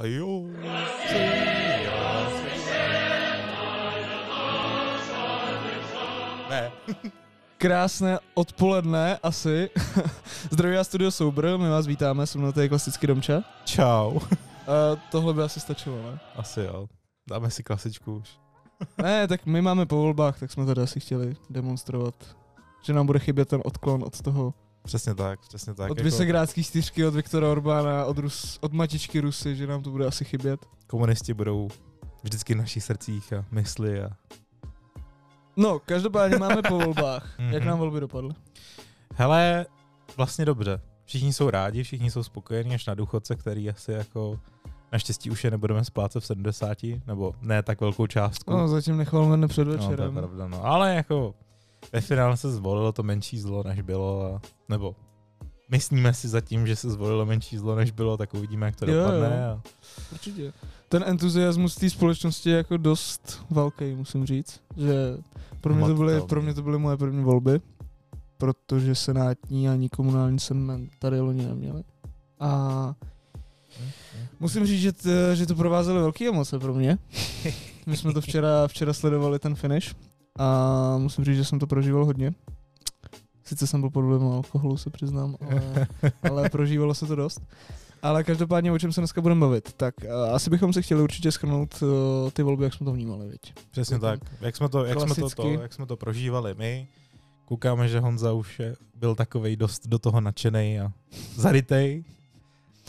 A 0.00 0.06
jo. 0.06 0.46
Ne. 6.50 6.72
Krásné 7.58 8.18
odpoledne 8.34 9.18
asi. 9.22 9.70
Zdraví 10.50 10.76
vás 10.76 10.86
Studio 10.86 11.10
Soubr, 11.10 11.58
my 11.58 11.68
vás 11.68 11.86
vítáme, 11.86 12.26
jsem 12.26 12.42
na 12.42 12.52
té 12.52 12.68
klasický 12.68 13.06
domče. 13.06 13.42
Čau. 13.64 14.10
Uh, 14.10 14.20
tohle 15.10 15.34
by 15.34 15.42
asi 15.42 15.60
stačilo, 15.60 15.96
ne? 15.96 16.20
Asi 16.36 16.60
jo. 16.60 16.86
Dáme 17.30 17.50
si 17.50 17.62
klasičku 17.62 18.16
už. 18.16 18.38
ne, 19.02 19.28
tak 19.28 19.46
my 19.46 19.62
máme 19.62 19.86
po 19.86 19.96
volbách, 19.96 20.40
tak 20.40 20.50
jsme 20.50 20.66
tady 20.66 20.82
asi 20.82 21.00
chtěli 21.00 21.36
demonstrovat, 21.50 22.14
že 22.82 22.92
nám 22.92 23.06
bude 23.06 23.18
chybět 23.18 23.48
ten 23.48 23.60
odklon 23.64 24.02
od 24.02 24.22
toho. 24.22 24.54
Přesně 24.82 25.14
tak, 25.14 25.40
přesně 25.40 25.74
tak. 25.74 25.90
Od 25.90 25.98
jako... 25.98 26.04
Vysegrádský 26.04 26.64
čtyřky, 26.64 27.06
od 27.06 27.14
Viktora 27.14 27.50
Orbána, 27.50 28.04
od, 28.04 28.18
Rus, 28.18 28.58
od 28.60 28.72
Matičky 28.72 29.20
Rusy, 29.20 29.56
že 29.56 29.66
nám 29.66 29.82
to 29.82 29.90
bude 29.90 30.06
asi 30.06 30.24
chybět. 30.24 30.66
Komunisti 30.86 31.34
budou 31.34 31.68
vždycky 32.22 32.54
v 32.54 32.58
našich 32.58 32.84
srdcích 32.84 33.32
a 33.32 33.44
mysli 33.50 34.02
a... 34.02 34.10
No, 35.56 35.78
každopádně 35.78 36.38
máme 36.38 36.62
po 36.62 36.78
volbách. 36.78 37.34
Jak 37.50 37.64
nám 37.64 37.78
volby 37.78 38.00
dopadly? 38.00 38.34
Hele, 39.14 39.66
vlastně 40.16 40.44
dobře. 40.44 40.80
Všichni 41.04 41.32
jsou 41.32 41.50
rádi, 41.50 41.82
všichni 41.82 42.10
jsou 42.10 42.22
spokojení, 42.22 42.74
až 42.74 42.86
na 42.86 42.94
důchodce, 42.94 43.36
který 43.36 43.70
asi 43.70 43.92
jako 43.92 44.40
Naštěstí 44.92 45.30
už 45.30 45.44
je 45.44 45.50
nebudeme 45.50 45.84
splácet 45.84 46.22
v 46.22 46.26
70, 46.26 46.78
nebo 47.06 47.34
ne 47.40 47.62
tak 47.62 47.80
velkou 47.80 48.06
částku. 48.06 48.52
No, 48.52 48.68
zatím 48.68 48.96
nechvalme 48.96 49.48
před 49.48 49.68
večerem. 49.68 49.90
No, 49.90 49.96
to 49.96 50.02
je 50.02 50.28
pravda, 50.28 50.48
no. 50.48 50.64
Ale 50.64 50.94
jako 50.94 51.34
ve 51.92 52.00
finále 52.00 52.36
se 52.36 52.50
zvolilo 52.50 52.92
to 52.92 53.02
menší 53.02 53.38
zlo, 53.38 53.62
než 53.62 53.80
bylo, 53.80 54.22
a, 54.22 54.40
nebo 54.68 54.96
myslíme 55.70 56.14
si 56.14 56.28
zatím, 56.28 56.66
že 56.66 56.76
se 56.76 56.90
zvolilo 56.90 57.26
menší 57.26 57.58
zlo, 57.58 57.74
než 57.74 57.90
bylo, 57.90 58.16
tak 58.16 58.34
uvidíme, 58.34 58.66
jak 58.66 58.76
to 58.76 58.90
jo, 58.90 58.98
dopadne. 58.98 59.26
Jo. 59.26 59.52
A... 59.52 59.62
Určitě. 60.12 60.52
Ten 60.88 61.04
entuziasmus 61.06 61.74
té 61.74 61.90
společnosti 61.90 62.50
je 62.50 62.56
jako 62.56 62.76
dost 62.76 63.42
velký, 63.50 63.94
musím 63.94 64.26
říct. 64.26 64.60
Že 64.76 64.94
pro 65.60 65.74
mě, 65.74 65.86
to 65.86 65.94
byly, 65.94 66.20
pro 66.20 66.42
mě 66.42 66.54
to 66.54 66.62
byly 66.62 66.78
moje 66.78 66.96
první 66.96 67.24
volby, 67.24 67.60
protože 68.38 68.94
senátní 68.94 69.68
ani 69.68 69.88
komunální 69.88 70.38
jsem 70.38 70.88
tady 70.98 71.20
loni 71.20 71.46
neměli. 71.46 71.82
A 72.40 72.94
Musím 74.40 74.66
říct, 74.66 74.80
že, 74.80 74.92
t, 74.92 75.36
že 75.36 75.46
to 75.46 75.54
provázely 75.54 76.00
velké 76.00 76.28
emoce 76.28 76.58
pro 76.58 76.74
mě. 76.74 76.98
My 77.86 77.96
jsme 77.96 78.12
to 78.12 78.20
včera, 78.20 78.68
včera 78.68 78.92
sledovali, 78.92 79.38
ten 79.38 79.54
finish. 79.54 79.94
A 80.38 80.98
musím 80.98 81.24
říct, 81.24 81.36
že 81.36 81.44
jsem 81.44 81.58
to 81.58 81.66
prožíval 81.66 82.04
hodně. 82.04 82.32
Sice 83.44 83.66
jsem 83.66 83.80
byl 83.80 83.90
pod 83.90 84.02
vlivem 84.02 84.28
alkoholu, 84.28 84.76
se 84.76 84.90
přiznám, 84.90 85.36
ale, 85.40 85.86
ale 86.30 86.50
prožívalo 86.50 86.94
se 86.94 87.06
to 87.06 87.16
dost. 87.16 87.40
Ale 88.02 88.24
každopádně, 88.24 88.72
o 88.72 88.78
čem 88.78 88.92
se 88.92 89.00
dneska 89.00 89.20
budeme 89.20 89.40
bavit, 89.40 89.72
tak 89.72 89.94
uh, 90.04 90.34
asi 90.34 90.50
bychom 90.50 90.72
se 90.72 90.82
chtěli 90.82 91.02
určitě 91.02 91.32
schrnout 91.32 91.82
uh, 91.82 92.30
ty 92.30 92.42
volby, 92.42 92.64
jak 92.64 92.74
jsme 92.74 92.84
to 92.84 92.92
vnímali, 92.92 93.28
viď? 93.28 93.54
Přesně 93.70 93.94
jako 93.94 94.06
tak. 94.06 94.20
Jak 94.40 94.56
jsme, 94.56 94.68
to, 94.68 94.84
jak, 94.84 95.00
jsme 95.00 95.14
to, 95.14 95.30
to, 95.30 95.50
jak 95.50 95.72
jsme 95.72 95.86
to 95.86 95.96
prožívali 95.96 96.54
my, 96.54 96.88
koukáme, 97.44 97.88
že 97.88 98.00
Honza 98.00 98.32
už 98.32 98.58
je, 98.58 98.76
byl 98.94 99.14
takovej 99.14 99.56
dost 99.56 99.86
do 99.86 99.98
toho 99.98 100.20
nadšený 100.20 100.80
a 100.80 100.92
zarytej. 101.36 102.04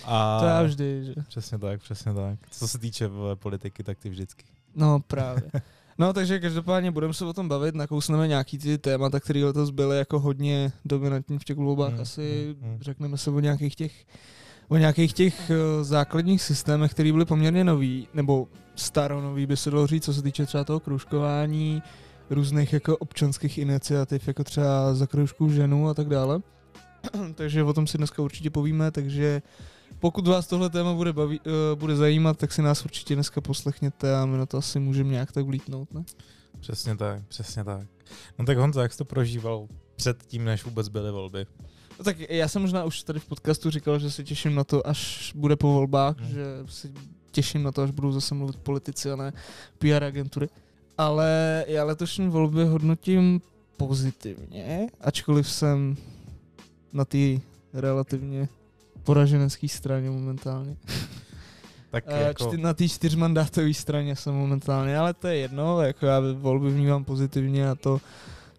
A 0.05 0.39
to 0.39 0.45
já 0.45 0.63
vždy, 0.63 1.05
že? 1.05 1.13
Přesně 1.27 1.57
tak, 1.57 1.81
přesně 1.81 2.13
tak. 2.13 2.39
Co 2.51 2.67
se 2.67 2.79
týče 2.79 3.09
politiky, 3.35 3.83
tak 3.83 3.99
ty 3.99 4.09
vždycky. 4.09 4.45
No 4.75 4.99
právě. 4.99 5.51
No 5.97 6.13
takže 6.13 6.39
každopádně 6.39 6.91
budeme 6.91 7.13
se 7.13 7.25
o 7.25 7.33
tom 7.33 7.47
bavit, 7.47 7.75
nakousneme 7.75 8.27
nějaký 8.27 8.57
ty 8.57 8.77
témata, 8.77 9.19
které 9.19 9.45
letos 9.45 9.69
byly 9.69 9.97
jako 9.97 10.19
hodně 10.19 10.71
dominantní 10.85 11.39
v 11.39 11.43
těch 11.43 11.57
volbách. 11.57 11.93
Mm, 11.93 12.01
Asi 12.01 12.55
mm, 12.61 12.69
mm. 12.69 12.77
řekneme 12.81 13.17
se 13.17 13.31
o 13.31 13.39
nějakých 13.39 13.75
těch 13.75 14.05
o 14.67 14.77
nějakých 14.77 15.13
těch 15.13 15.49
uh, 15.49 15.83
základních 15.83 16.41
systémech, 16.41 16.91
které 16.91 17.11
byly 17.11 17.25
poměrně 17.25 17.63
nový, 17.63 18.07
nebo 18.13 18.47
staronový 18.75 19.45
by 19.45 19.57
se 19.57 19.71
dalo 19.71 19.87
říct, 19.87 20.03
co 20.03 20.13
se 20.13 20.21
týče 20.21 20.45
třeba 20.45 20.63
toho 20.63 20.79
kružkování, 20.79 21.83
různých 22.29 22.73
jako 22.73 22.97
občanských 22.97 23.57
iniciativ, 23.57 24.27
jako 24.27 24.43
třeba 24.43 24.93
za 24.93 25.07
kroužku 25.07 25.49
ženu 25.49 25.89
a 25.89 25.93
tak 25.93 26.09
dále. 26.09 26.41
takže 27.35 27.63
o 27.63 27.73
tom 27.73 27.87
si 27.87 27.97
dneska 27.97 28.21
určitě 28.21 28.49
povíme, 28.49 28.91
takže 28.91 29.41
pokud 30.01 30.27
vás 30.27 30.47
tohle 30.47 30.69
téma 30.69 30.93
bude, 30.93 31.13
baví, 31.13 31.39
uh, 31.39 31.79
bude 31.79 31.95
zajímat, 31.95 32.37
tak 32.37 32.51
si 32.51 32.61
nás 32.61 32.85
určitě 32.85 33.15
dneska 33.15 33.41
poslechněte 33.41 34.15
a 34.15 34.25
my 34.25 34.37
na 34.37 34.45
to 34.45 34.57
asi 34.57 34.79
můžeme 34.79 35.09
nějak 35.09 35.31
tak 35.31 35.45
vlítnout, 35.45 35.93
ne? 35.93 36.03
Přesně 36.59 36.97
tak, 36.97 37.27
přesně 37.27 37.63
tak. 37.63 37.87
No 38.39 38.45
tak 38.45 38.57
Honza, 38.57 38.81
jak 38.81 38.91
jsi 38.91 38.97
to 38.97 39.05
prožíval 39.05 39.67
před 39.95 40.23
tím, 40.23 40.45
než 40.45 40.65
vůbec 40.65 40.87
byly 40.87 41.11
volby? 41.11 41.45
No 41.99 42.05
tak 42.05 42.19
já 42.19 42.47
jsem 42.47 42.61
možná 42.61 42.83
už 42.83 43.03
tady 43.03 43.19
v 43.19 43.25
podcastu 43.25 43.69
říkal, 43.69 43.99
že 43.99 44.11
se 44.11 44.23
těším 44.23 44.55
na 44.55 44.63
to, 44.63 44.87
až 44.87 45.31
bude 45.35 45.55
po 45.55 45.73
volbách, 45.73 46.19
hmm. 46.19 46.29
že 46.29 46.45
si 46.65 46.93
těším 47.31 47.63
na 47.63 47.71
to, 47.71 47.81
až 47.81 47.91
budou 47.91 48.11
zase 48.11 48.35
mluvit 48.35 48.55
politici 48.57 49.11
a 49.11 49.15
ne 49.15 49.33
PR 49.77 50.03
agentury. 50.03 50.49
Ale 50.97 51.65
já 51.67 51.83
letošní 51.83 52.29
volby 52.29 52.65
hodnotím 52.65 53.41
pozitivně, 53.77 54.87
ačkoliv 55.01 55.49
jsem 55.49 55.97
na 56.93 57.05
té 57.05 57.17
relativně 57.73 58.49
poraženecké 59.03 59.67
straně 59.67 60.09
momentálně. 60.09 60.75
Tak 61.91 62.03
eh, 62.07 62.21
jako... 62.21 62.47
Čty, 62.47 62.57
na 62.57 62.73
té 62.73 62.89
čtyřmandátové 62.89 63.73
straně 63.73 64.15
jsem 64.15 64.33
momentálně, 64.33 64.97
ale 64.97 65.13
to 65.13 65.27
je 65.27 65.35
jedno, 65.35 65.81
jako 65.81 66.05
já 66.05 66.19
volby 66.33 66.69
vnímám 66.69 67.03
pozitivně 67.03 67.69
a 67.69 67.75
to 67.75 68.01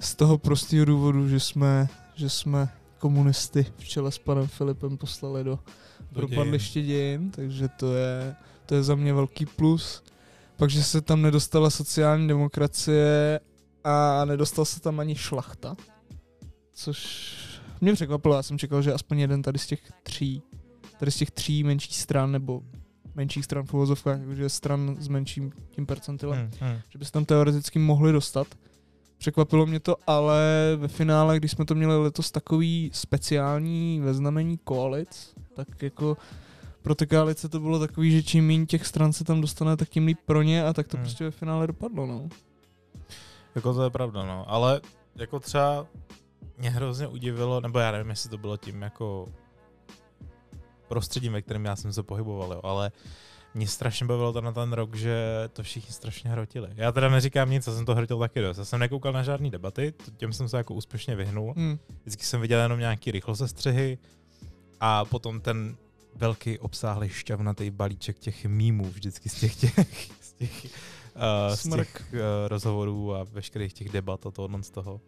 z 0.01 0.15
toho 0.15 0.39
prostého 0.39 0.85
důvodu, 0.85 1.29
že 1.29 1.41
jsme, 1.41 1.89
že 2.15 2.31
jsme 2.31 2.69
komunisty 2.99 3.67
v 3.79 3.85
čele 3.85 4.13
s 4.13 4.19
panem 4.19 4.47
Filipem 4.47 4.97
poslali 4.97 5.45
do, 5.45 5.59
do 6.13 6.21
propadliště 6.21 6.83
dějin, 6.83 7.31
takže 7.31 7.69
to 7.69 7.95
je, 7.95 8.35
to 8.67 8.75
je 8.75 8.83
za 8.83 8.95
mě 8.95 9.15
velký 9.15 9.47
plus. 9.47 10.03
Pak, 10.57 10.71
že 10.71 10.83
se 10.83 11.01
tam 11.01 11.23
nedostala 11.23 11.71
sociální 11.71 12.29
demokracie 12.29 13.41
a 13.85 14.25
nedostal 14.25 14.65
se 14.65 14.81
tam 14.81 15.01
ani 15.01 15.15
šlachta, 15.15 15.77
což 16.73 17.37
mě 17.83 17.93
překvapilo, 17.93 18.35
já 18.35 18.43
jsem 18.43 18.59
čekal, 18.59 18.83
že 18.83 18.93
aspoň 18.93 19.19
jeden 19.19 19.43
tady 19.43 19.59
z 19.59 19.67
těch 19.67 19.93
tří, 20.03 20.43
tady 20.99 21.11
z 21.11 21.17
těch 21.17 21.31
tří 21.31 21.65
menších 21.65 21.97
stran, 21.97 22.33
nebo 22.33 22.63
menších 23.15 23.45
stran 23.45 23.67
v 23.67 23.75
uvozovkách, 23.75 24.21
jakože 24.21 24.49
stran 24.49 24.97
s 24.99 25.09
menším 25.09 25.53
tím 25.71 25.87
percentilem, 25.87 26.39
hmm, 26.39 26.51
hmm. 26.61 26.81
že 26.89 26.99
by 26.99 27.05
se 27.05 27.13
tam 27.13 27.25
teoreticky 27.25 27.79
mohli 27.79 28.13
dostat. 28.13 28.47
Překvapilo 29.19 29.67
mě 29.67 29.81
to, 29.81 29.97
ale 30.07 30.41
ve 30.77 30.89
finále, 30.89 31.37
když 31.37 31.51
jsme 31.51 31.65
to 31.65 31.75
měli 31.75 32.03
letos 32.03 32.31
takový 32.31 32.91
speciální 32.95 34.01
ve 34.01 34.15
znamení 34.15 34.59
koalic, 34.65 35.35
tak 35.55 35.83
jako 35.83 36.17
pro 36.83 36.95
ty 36.95 37.07
koalice 37.07 37.49
to 37.49 37.61
bylo 37.61 37.79
takový, 37.79 38.13
že 38.13 38.23
čím 38.23 38.47
méně 38.47 38.67
těch 38.67 38.87
stran 38.87 39.13
se 39.13 39.25
tam 39.25 39.41
dostane, 39.41 39.77
tak 39.77 39.89
tím 39.89 40.07
líp 40.07 40.19
pro 40.27 40.43
ně 40.43 40.65
a 40.65 40.73
tak 40.73 40.89
to 40.89 40.97
hmm. 40.97 41.05
prostě 41.05 41.25
ve 41.25 41.31
finále 41.31 41.67
dopadlo, 41.67 42.07
no. 42.07 42.29
Jako 43.55 43.75
to 43.75 43.85
je 43.85 43.91
pravda, 43.91 44.27
no, 44.27 44.51
ale 44.51 44.81
jako 45.17 45.41
třeba 45.41 45.87
mě 46.63 46.71
hrozně 46.71 47.07
udivilo, 47.07 47.61
nebo 47.61 47.79
já 47.79 47.93
nevím, 47.93 48.11
jestli 48.11 48.31
to 48.31 48.39
bylo 48.39 48.57
tím 48.57 48.83
jako 48.83 49.29
prostředím, 50.89 51.33
ve 51.33 51.43
kterém 51.43 51.65
já 51.65 51.77
jsem 51.77 51.93
se 51.93 52.03
pohyboval, 52.03 52.53
jo, 52.53 52.61
ale 52.65 52.93
mě 53.55 53.69
strašně 53.69 54.07
bavilo 54.07 54.33
to 54.33 54.41
na 54.41 54.53
ten 54.53 54.73
rok, 54.73 54.95
že 54.95 55.17
to 55.53 55.63
všichni 55.63 55.93
strašně 55.93 56.31
hrotili. 56.31 56.69
Já 56.75 56.93
teda 56.93 57.09
neříkám 57.09 57.51
nic, 57.51 57.67
já 57.67 57.73
jsem 57.73 57.87
to 57.87 57.95
hrotil 57.95 58.19
taky 58.19 58.41
dost. 58.41 58.59
Já 58.59 58.65
jsem 58.65 58.81
nekoukal 58.81 59.13
na 59.13 59.23
žádný 59.23 59.51
debaty, 59.51 59.95
těm 60.17 60.33
jsem 60.33 60.49
se 60.49 60.57
jako 60.57 60.75
úspěšně 60.75 61.17
vyhnul. 61.17 61.55
Hmm. 61.57 61.79
Vždycky 62.01 62.25
jsem 62.25 62.41
viděl 62.41 62.61
jenom 62.61 62.79
nějaký 62.79 63.11
rychlosestřihy 63.11 63.99
a 64.81 65.05
potom 65.05 65.41
ten 65.41 65.77
velký 66.15 66.59
obsáhlý 66.59 67.09
šťavnatý 67.09 67.71
balíček 67.71 68.19
těch 68.19 68.47
mýmů 68.47 68.85
vždycky 68.85 69.29
z 69.29 69.35
těch, 69.35 69.57
těch, 69.57 70.11
z 70.21 70.33
těch, 70.33 70.65
uh, 70.65 71.55
z 71.55 71.63
těch 71.63 72.13
uh, 72.13 72.19
rozhovorů 72.47 73.15
a 73.15 73.25
veškerých 73.25 73.73
těch 73.73 73.89
debat 73.89 74.27
a 74.27 74.31
tohle 74.31 74.63
z 74.63 74.71
toho. 74.71 75.01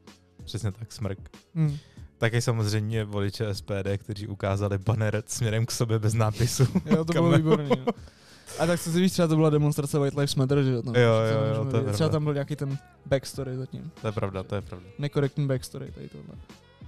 Přesně 0.44 0.72
tak, 0.72 0.92
smrk. 0.92 1.18
Hmm. 1.54 1.76
Také 2.18 2.40
samozřejmě 2.40 3.04
voliče 3.04 3.54
SPD, 3.54 3.88
kteří 3.98 4.26
ukázali 4.26 4.78
banner 4.78 5.22
směrem 5.26 5.66
k 5.66 5.70
sobě 5.70 5.98
bez 5.98 6.14
nápisu. 6.14 6.66
Jo, 6.84 7.04
to 7.04 7.12
bylo 7.12 7.32
výborné. 7.32 7.68
A 8.58 8.66
tak 8.66 8.80
co 8.80 8.92
si 8.92 9.00
víš, 9.00 9.12
třeba 9.12 9.28
to 9.28 9.36
byla 9.36 9.50
demonstrace 9.50 9.98
White 9.98 10.16
Lives 10.16 10.34
Matter, 10.34 10.62
že 10.62 10.70
jo? 10.70 10.82
jo, 10.86 10.92
jo, 10.94 11.54
jo, 11.54 11.70
to 11.70 11.76
je 11.76 11.92
Třeba 11.92 12.08
tam 12.08 12.24
byl 12.24 12.32
nějaký 12.34 12.56
ten 12.56 12.78
backstory 13.06 13.56
zatím. 13.56 13.90
To 14.00 14.06
je 14.08 14.12
pravda, 14.12 14.42
to 14.42 14.54
je 14.54 14.60
pravda. 14.60 14.86
Nekorektní 14.98 15.46
backstory 15.46 15.90
tady 15.90 16.08
tohle. 16.08 16.34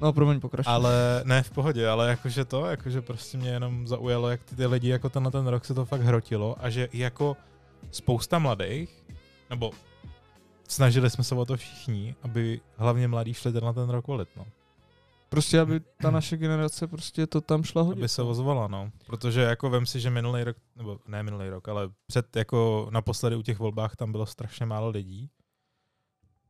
No, 0.00 0.12
promiň, 0.12 0.40
pokračuj. 0.40 0.72
Ale 0.72 1.22
ne, 1.24 1.42
v 1.42 1.50
pohodě, 1.50 1.88
ale 1.88 2.08
jakože 2.08 2.44
to, 2.44 2.66
jakože 2.66 3.02
prostě 3.02 3.38
mě 3.38 3.50
jenom 3.50 3.88
zaujalo, 3.88 4.28
jak 4.28 4.42
ty, 4.42 4.56
ty 4.56 4.66
lidi 4.66 4.88
jako 4.88 5.08
tenhle 5.08 5.32
ten 5.32 5.46
rok 5.46 5.64
se 5.64 5.74
to 5.74 5.84
fakt 5.84 6.00
hrotilo 6.00 6.56
a 6.60 6.70
že 6.70 6.88
jako 6.92 7.36
spousta 7.90 8.38
mladých, 8.38 9.04
nebo 9.50 9.70
snažili 10.68 11.10
jsme 11.10 11.24
se 11.24 11.34
o 11.34 11.44
to 11.44 11.56
všichni, 11.56 12.14
aby 12.22 12.60
hlavně 12.76 13.08
mladí 13.08 13.34
šli 13.34 13.52
na 13.52 13.72
ten 13.72 13.90
rok 13.90 14.06
volit, 14.06 14.28
no. 14.36 14.46
Prostě, 15.28 15.60
aby 15.60 15.80
ta 15.80 16.10
naše 16.10 16.36
generace 16.36 16.86
prostě 16.86 17.26
to 17.26 17.40
tam 17.40 17.64
šla 17.64 17.82
hodit. 17.82 18.00
Aby 18.00 18.08
se 18.08 18.22
no. 18.22 18.28
ozvala, 18.28 18.68
no. 18.68 18.90
Protože 19.06 19.40
jako 19.40 19.70
vem 19.70 19.86
si, 19.86 20.00
že 20.00 20.10
minulý 20.10 20.44
rok, 20.44 20.56
nebo 20.76 20.98
ne 21.06 21.22
minulý 21.22 21.48
rok, 21.48 21.68
ale 21.68 21.90
před 22.06 22.36
jako 22.36 22.88
naposledy 22.90 23.36
u 23.36 23.42
těch 23.42 23.58
volbách 23.58 23.96
tam 23.96 24.12
bylo 24.12 24.26
strašně 24.26 24.66
málo 24.66 24.88
lidí. 24.88 25.30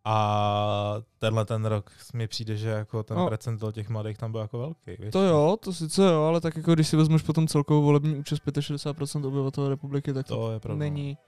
A 0.05 0.95
tenhle 1.19 1.45
ten 1.45 1.65
rok 1.65 1.91
mi 2.15 2.29
přijde, 2.29 2.57
že 2.57 2.69
jako 2.69 3.03
ten 3.03 3.17
no. 3.17 3.27
procentil 3.27 3.73
těch 3.73 3.89
mladých 3.89 4.19
tam 4.19 4.33
byl 4.33 4.41
jako 4.41 4.59
velký. 4.59 5.03
Víš? 5.03 5.13
To 5.13 5.23
jo, 5.23 5.57
to 5.61 5.73
sice 5.73 6.03
jo, 6.03 6.23
ale 6.23 6.41
tak 6.41 6.57
jako 6.57 6.75
když 6.75 6.89
si 6.89 6.97
vezmeš 6.97 7.23
potom 7.23 7.49
celkovou 7.49 7.83
volební 7.83 8.17
účast 8.17 8.43
65% 8.47 9.27
obyvatel 9.27 9.69
republiky, 9.69 10.13
tak 10.13 10.27
to, 10.27 10.61
to 10.61 10.69
je 10.73 10.77
není, 10.77 11.19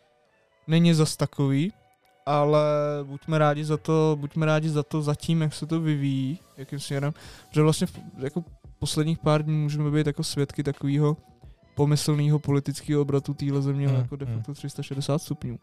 není 0.67 0.94
zas 0.94 1.17
takový. 1.17 1.73
Ale 2.28 2.60
buďme 3.02 3.38
rádi 3.38 3.64
za 3.64 3.76
to, 3.76 4.16
buďme 4.20 4.46
rádi 4.46 4.70
za 4.70 4.82
to 4.82 5.02
zatím, 5.02 5.42
jak 5.42 5.54
se 5.54 5.66
to 5.66 5.80
vyvíjí, 5.80 6.38
jakým 6.56 6.80
směrem. 6.80 7.12
Protože 7.48 7.62
vlastně 7.62 7.86
v, 7.86 7.98
jako 8.19 8.44
posledních 8.78 9.19
pár 9.19 9.42
dní 9.42 9.56
můžeme 9.56 9.90
být 9.90 10.06
jako 10.06 10.25
svědky 10.25 10.62
takového 10.62 11.16
pomyslného 11.75 12.38
politického 12.38 13.02
obratu 13.02 13.34
téhle 13.34 13.62
země 13.62 13.88
hmm, 13.88 13.96
jako 13.96 14.16
de 14.16 14.26
hmm. 14.26 14.36
facto 14.36 14.54
360 14.54 15.19
stupňů 15.19 15.58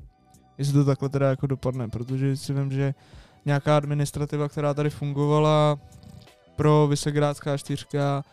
jestli 0.57 0.73
to 0.73 0.85
takhle 0.85 1.09
teda 1.09 1.29
jako 1.29 1.47
dopadne, 1.47 1.88
protože 1.88 2.38
si 2.38 2.53
vím, 2.53 2.71
že 2.71 2.94
nějaká 3.45 3.77
administrativa, 3.77 4.50
která 4.50 4.73
tady 4.73 4.89
fungovala 4.89 5.77
pro 6.56 6.88
Vysegrádská 6.88 7.57
čtyřka, 7.57 8.23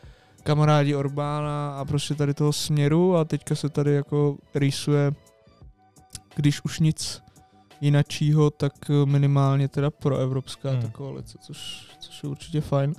kamarádi 0.43 0.95
Orbána 0.95 1.79
a 1.79 1.85
prostě 1.85 2.15
tady 2.15 2.35
toho 2.35 2.53
směru 2.53 3.17
a 3.17 3.25
teďka 3.25 3.55
se 3.55 3.69
tady 3.69 3.95
jako 3.95 4.37
rýsuje, 4.55 5.13
když 6.37 6.65
už 6.65 6.81
nic 6.81 7.23
jinačího, 7.83 8.51
tak 8.51 8.73
minimálně 9.05 9.69
teda 9.69 9.91
pro 9.91 10.17
evropská 10.17 10.71
hmm. 10.71 10.83
ta 10.83 10.89
koalice, 10.89 11.39
což, 11.41 11.89
což 12.01 12.23
je 12.23 12.29
určitě 12.29 12.61
fajn. 12.61 12.95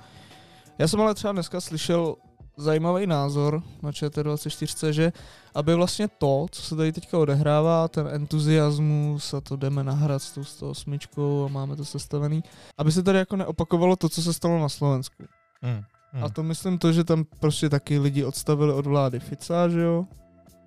Já 0.78 0.88
jsem 0.88 1.00
ale 1.00 1.14
třeba 1.14 1.32
dneska 1.32 1.60
slyšel 1.60 2.16
zajímavý 2.56 3.06
názor 3.06 3.62
na 3.82 3.90
ČT24, 3.90 4.88
že 4.88 5.12
aby 5.54 5.74
vlastně 5.74 6.08
to, 6.08 6.46
co 6.50 6.62
se 6.62 6.76
tady 6.76 6.92
teďka 6.92 7.18
odehrává, 7.18 7.88
ten 7.88 8.08
entuziasmus 8.12 9.34
a 9.34 9.40
to 9.40 9.56
jdeme 9.56 9.84
nahrát 9.84 10.22
s 10.22 10.32
tou 10.32 10.44
108 10.44 10.98
a 11.44 11.48
máme 11.48 11.76
to 11.76 11.84
sestavený, 11.84 12.44
aby 12.78 12.92
se 12.92 13.02
tady 13.02 13.18
jako 13.18 13.36
neopakovalo 13.36 13.96
to, 13.96 14.08
co 14.08 14.22
se 14.22 14.32
stalo 14.32 14.58
na 14.58 14.68
Slovensku. 14.68 15.24
Hmm. 15.62 15.82
Hmm. 16.12 16.24
A 16.24 16.28
to 16.28 16.42
myslím 16.42 16.78
to, 16.78 16.92
že 16.92 17.04
tam 17.04 17.24
prostě 17.40 17.68
taky 17.68 17.98
lidi 17.98 18.24
odstavili 18.24 18.72
od 18.72 18.86
vlády 18.86 19.20
Fica, 19.20 19.68
že 19.68 19.80
jo, 19.80 20.06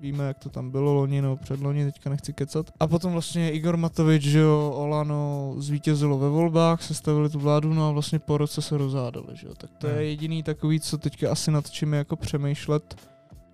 Víme, 0.01 0.23
jak 0.23 0.39
to 0.39 0.49
tam 0.49 0.71
bylo 0.71 0.93
loni 0.93 1.21
nebo 1.21 1.37
předloni, 1.37 1.85
teďka 1.85 2.09
nechci 2.09 2.33
kecat. 2.33 2.71
A 2.79 2.87
potom 2.87 3.11
vlastně 3.11 3.51
Igor 3.51 3.77
Matovič, 3.77 4.23
že 4.23 4.39
jo, 4.39 4.73
Olano 4.75 5.55
zvítězilo 5.57 6.17
ve 6.17 6.29
volbách, 6.29 6.83
sestavili 6.83 7.29
tu 7.29 7.39
vládu, 7.39 7.73
no 7.73 7.87
a 7.87 7.91
vlastně 7.91 8.19
po 8.19 8.37
roce 8.37 8.61
se 8.61 8.77
rozhádali, 8.77 9.27
že 9.33 9.47
jo. 9.47 9.53
Tak 9.57 9.69
to 9.77 9.87
je 9.87 9.93
hmm. 9.93 10.03
jediný 10.03 10.43
takový, 10.43 10.79
co 10.79 10.97
teďka 10.97 11.31
asi 11.31 11.51
nad 11.51 11.69
čím 11.69 11.93
jako 11.93 12.15
přemýšlet, 12.15 12.95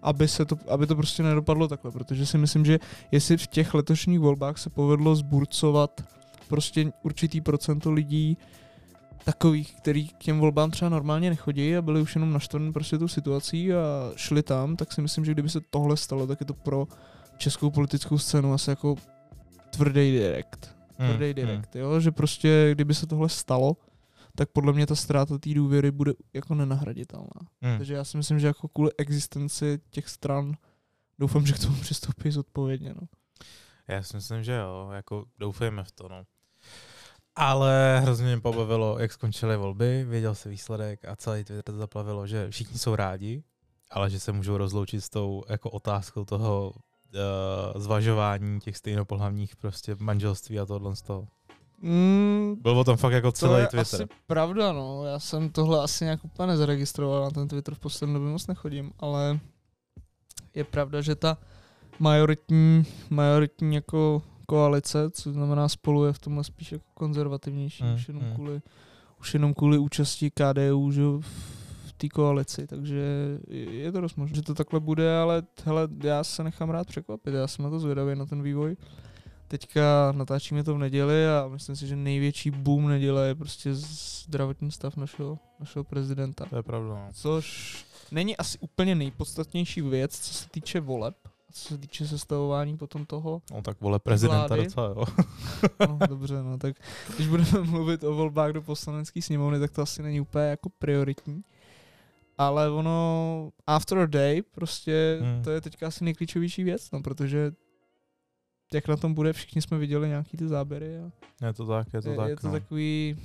aby, 0.02 0.28
se 0.28 0.46
to, 0.46 0.58
aby 0.68 0.88
to 0.88 0.96
prostě 0.96 1.24
nedopadlo 1.24 1.68
takhle, 1.68 1.92
protože 1.92 2.26
si 2.26 2.38
myslím, 2.38 2.66
že 2.66 2.80
jestli 3.12 3.38
v 3.38 3.48
těch 3.48 3.74
letošních 3.74 4.20
volbách 4.20 4.58
se 4.58 4.70
povedlo 4.70 5.16
zburcovat 5.16 6.04
prostě 6.48 6.92
určitý 7.04 7.42
procento 7.42 7.92
lidí, 7.92 8.38
takových, 9.24 9.76
který 9.76 10.08
k 10.08 10.18
těm 10.18 10.40
volbám 10.40 10.72
třeba 10.72 10.90
normálně 10.90 11.30
nechodí 11.30 11.76
a 11.76 11.82
byli 11.82 12.02
už 12.02 12.16
jenom 12.16 12.34
naštvaní 12.34 12.74
prostě 12.74 12.98
tu 12.98 13.08
situací 13.08 13.74
a 13.74 14.12
šli 14.16 14.44
tam, 14.44 14.76
tak 14.76 14.92
si 14.92 15.02
myslím, 15.02 15.26
že 15.26 15.32
kdyby 15.32 15.50
se 15.50 15.62
tohle 15.70 15.98
stalo, 15.98 16.28
tak 16.28 16.40
je 16.40 16.46
to 16.46 16.54
pro 16.54 16.88
českou 17.38 17.72
politickou 17.72 18.18
scénu 18.18 18.54
asi 18.54 18.70
jako 18.70 18.96
tvrdý 19.70 20.12
direkt. 20.12 20.76
Hmm, 20.98 21.10
tvrdý 21.10 21.26
hmm, 21.26 21.36
direkt, 21.36 21.76
hmm. 21.76 21.84
jo, 21.84 22.00
že 22.00 22.12
prostě 22.12 22.70
kdyby 22.72 22.94
se 22.94 23.08
tohle 23.08 23.30
stalo, 23.30 23.78
tak 24.36 24.50
podle 24.50 24.74
mě 24.74 24.88
ta 24.88 24.96
ztráta 24.96 25.38
té 25.38 25.54
důvěry 25.54 25.92
bude 25.92 26.14
jako 26.34 26.56
nenahraditelná. 26.56 27.42
Hmm. 27.62 27.78
Takže 27.78 27.94
já 27.94 28.04
si 28.04 28.18
myslím, 28.18 28.40
že 28.40 28.48
jako 28.48 28.68
kvůli 28.68 28.92
existenci 28.98 29.80
těch 29.90 30.10
stran 30.10 30.54
doufám, 31.20 31.46
že 31.46 31.54
k 31.54 31.60
tomu 31.60 31.76
přistoupí 31.76 32.32
zodpovědně. 32.32 32.94
No. 33.02 33.08
Já 33.88 34.04
si 34.04 34.16
myslím, 34.16 34.44
že 34.44 34.54
jo, 34.54 34.90
jako 34.94 35.26
doufejme 35.40 35.84
v 35.84 35.92
to, 35.92 36.10
no. 36.10 36.24
Ale 37.36 38.00
hrozně 38.04 38.26
mě 38.26 38.40
pobavilo, 38.40 39.00
jak 39.00 39.12
skončily 39.12 39.58
volby, 39.58 40.04
věděl 40.10 40.36
se 40.36 40.50
výsledek 40.50 41.06
a 41.06 41.16
celý 41.16 41.44
Twitter 41.44 41.76
zaplavilo, 41.76 42.28
že 42.28 42.50
všichni 42.50 42.80
jsou 42.80 42.96
rádi, 42.96 43.44
ale 43.92 44.10
že 44.10 44.20
se 44.20 44.32
můžou 44.32 44.58
rozloučit 44.58 45.04
s 45.04 45.10
tou 45.10 45.44
jako 45.50 45.70
otázkou 45.70 46.26
toho 46.26 46.74
uh, 46.76 47.82
zvažování 47.82 48.60
těch 48.60 48.78
stejnopohlavních 48.78 49.56
prostě 49.56 49.96
manželství 50.00 50.60
a 50.60 50.66
tohle 50.66 50.96
z 50.96 51.02
toho. 51.02 51.28
Mm, 51.82 52.56
Byl 52.62 52.80
o 52.80 52.84
tom 52.84 52.98
fakt 52.98 53.14
jako 53.14 53.32
celý 53.32 53.52
to 53.52 53.58
je 53.58 53.68
Twitter. 53.68 54.02
asi 54.02 54.08
pravda, 54.28 54.72
no. 54.72 55.06
Já 55.06 55.20
jsem 55.20 55.50
tohle 55.50 55.84
asi 55.84 56.04
nějak 56.04 56.26
úplně 56.26 56.48
nezaregistroval, 56.48 57.24
na 57.24 57.30
ten 57.30 57.48
Twitter 57.48 57.76
v 57.76 57.80
poslední 57.80 58.14
době 58.14 58.30
moc 58.32 58.48
nechodím, 58.48 58.92
ale 59.00 59.40
je 60.56 60.64
pravda, 60.64 61.02
že 61.02 61.16
ta 61.16 61.38
majoritní, 62.00 62.84
majoritní 63.10 63.76
jako 63.76 64.22
koalice, 64.46 65.12
co 65.12 65.32
znamená 65.32 65.70
spolu 65.70 66.06
je 66.06 66.14
v 66.14 66.20
tomhle 66.20 66.44
spíš 66.44 66.72
jako 66.72 66.86
konzervativnější, 66.94 67.84
hmm, 67.84 67.96
už, 67.96 68.08
jenom 68.08 68.24
hmm. 68.24 68.34
kvůli, 68.34 68.62
už 69.20 69.34
jenom 69.34 69.54
kvůli 69.54 69.78
účasti 69.78 70.32
KDU 70.32 70.92
že 70.92 71.02
v 71.02 71.94
té 71.98 72.10
koalici, 72.10 72.68
takže 72.68 73.04
je 73.48 73.92
to 73.92 74.02
dost 74.02 74.16
možné, 74.16 74.36
že 74.36 74.42
to 74.42 74.56
takhle 74.56 74.80
bude, 74.80 75.18
ale 75.18 75.44
hele, 75.66 75.88
já 76.04 76.24
se 76.24 76.44
nechám 76.44 76.70
rád 76.70 76.88
překvapit, 76.88 77.34
já 77.34 77.48
jsem 77.48 77.66
na 77.66 77.70
to 77.70 77.80
zvědavý, 77.80 78.16
na 78.16 78.26
ten 78.26 78.42
vývoj. 78.42 78.76
Teďka 79.48 80.12
natáčíme 80.12 80.64
to 80.64 80.76
v 80.76 80.78
neděli 80.78 81.28
a 81.28 81.48
myslím 81.48 81.76
si, 81.76 81.88
že 81.88 81.96
největší 81.96 82.52
boom 82.52 82.88
neděle 82.88 83.28
je 83.28 83.36
prostě 83.36 83.70
zdravotní 83.74 84.72
stav 84.72 84.98
našeho, 84.98 85.40
našeho 85.60 85.84
prezidenta. 85.84 86.46
To 86.46 86.56
je 86.56 86.64
pravda. 86.64 86.94
No. 86.94 87.10
Což 87.14 87.76
není 88.12 88.38
asi 88.38 88.60
úplně 88.60 88.96
nejpodstatnější 88.96 89.82
věc, 89.82 90.20
co 90.20 90.34
se 90.34 90.50
týče 90.50 90.80
voleb, 90.80 91.16
co 91.54 91.68
se 91.68 91.78
týče 91.78 92.08
sestavování 92.08 92.78
potom 92.78 93.06
toho. 93.06 93.42
No 93.52 93.62
tak 93.62 93.82
vole 93.82 94.00
prezidenta 94.00 94.48
vlády. 94.48 94.64
docela, 94.64 94.88
jo. 94.88 95.06
no 95.90 96.00
dobře, 96.08 96.44
no 96.44 96.58
tak 96.58 96.76
když 97.16 97.28
budeme 97.28 97.60
mluvit 97.64 98.04
o 98.04 98.14
volbách 98.14 98.52
do 98.52 98.62
poslanecké 98.62 99.22
sněmovny, 99.22 99.60
tak 99.60 99.72
to 99.72 99.82
asi 99.82 100.04
není 100.04 100.22
úplně 100.22 100.46
jako 100.46 100.70
prioritní. 100.70 101.44
Ale 102.38 102.70
ono, 102.70 103.50
after 103.68 103.98
a 103.98 104.06
day, 104.06 104.42
prostě 104.42 105.20
hmm. 105.22 105.44
to 105.44 105.52
je 105.52 105.62
teďka 105.62 105.88
asi 105.88 106.04
nejklíčovější 106.04 106.64
věc, 106.64 106.92
no, 106.92 107.02
protože 107.02 107.52
jak 108.74 108.88
na 108.88 108.98
tom 108.98 109.14
bude, 109.14 109.34
všichni 109.34 109.62
jsme 109.62 109.78
viděli 109.78 110.08
nějaký 110.08 110.38
ty 110.38 110.48
záběry. 110.48 110.98
A 111.42 111.46
je 111.46 111.54
to 111.54 111.68
tak, 111.68 111.94
je 111.94 112.02
to 112.02 112.10
je, 112.10 112.18
tak. 112.18 112.30
Je 112.30 112.36
to 112.36 112.48
no. 112.48 112.54
takový... 112.54 113.18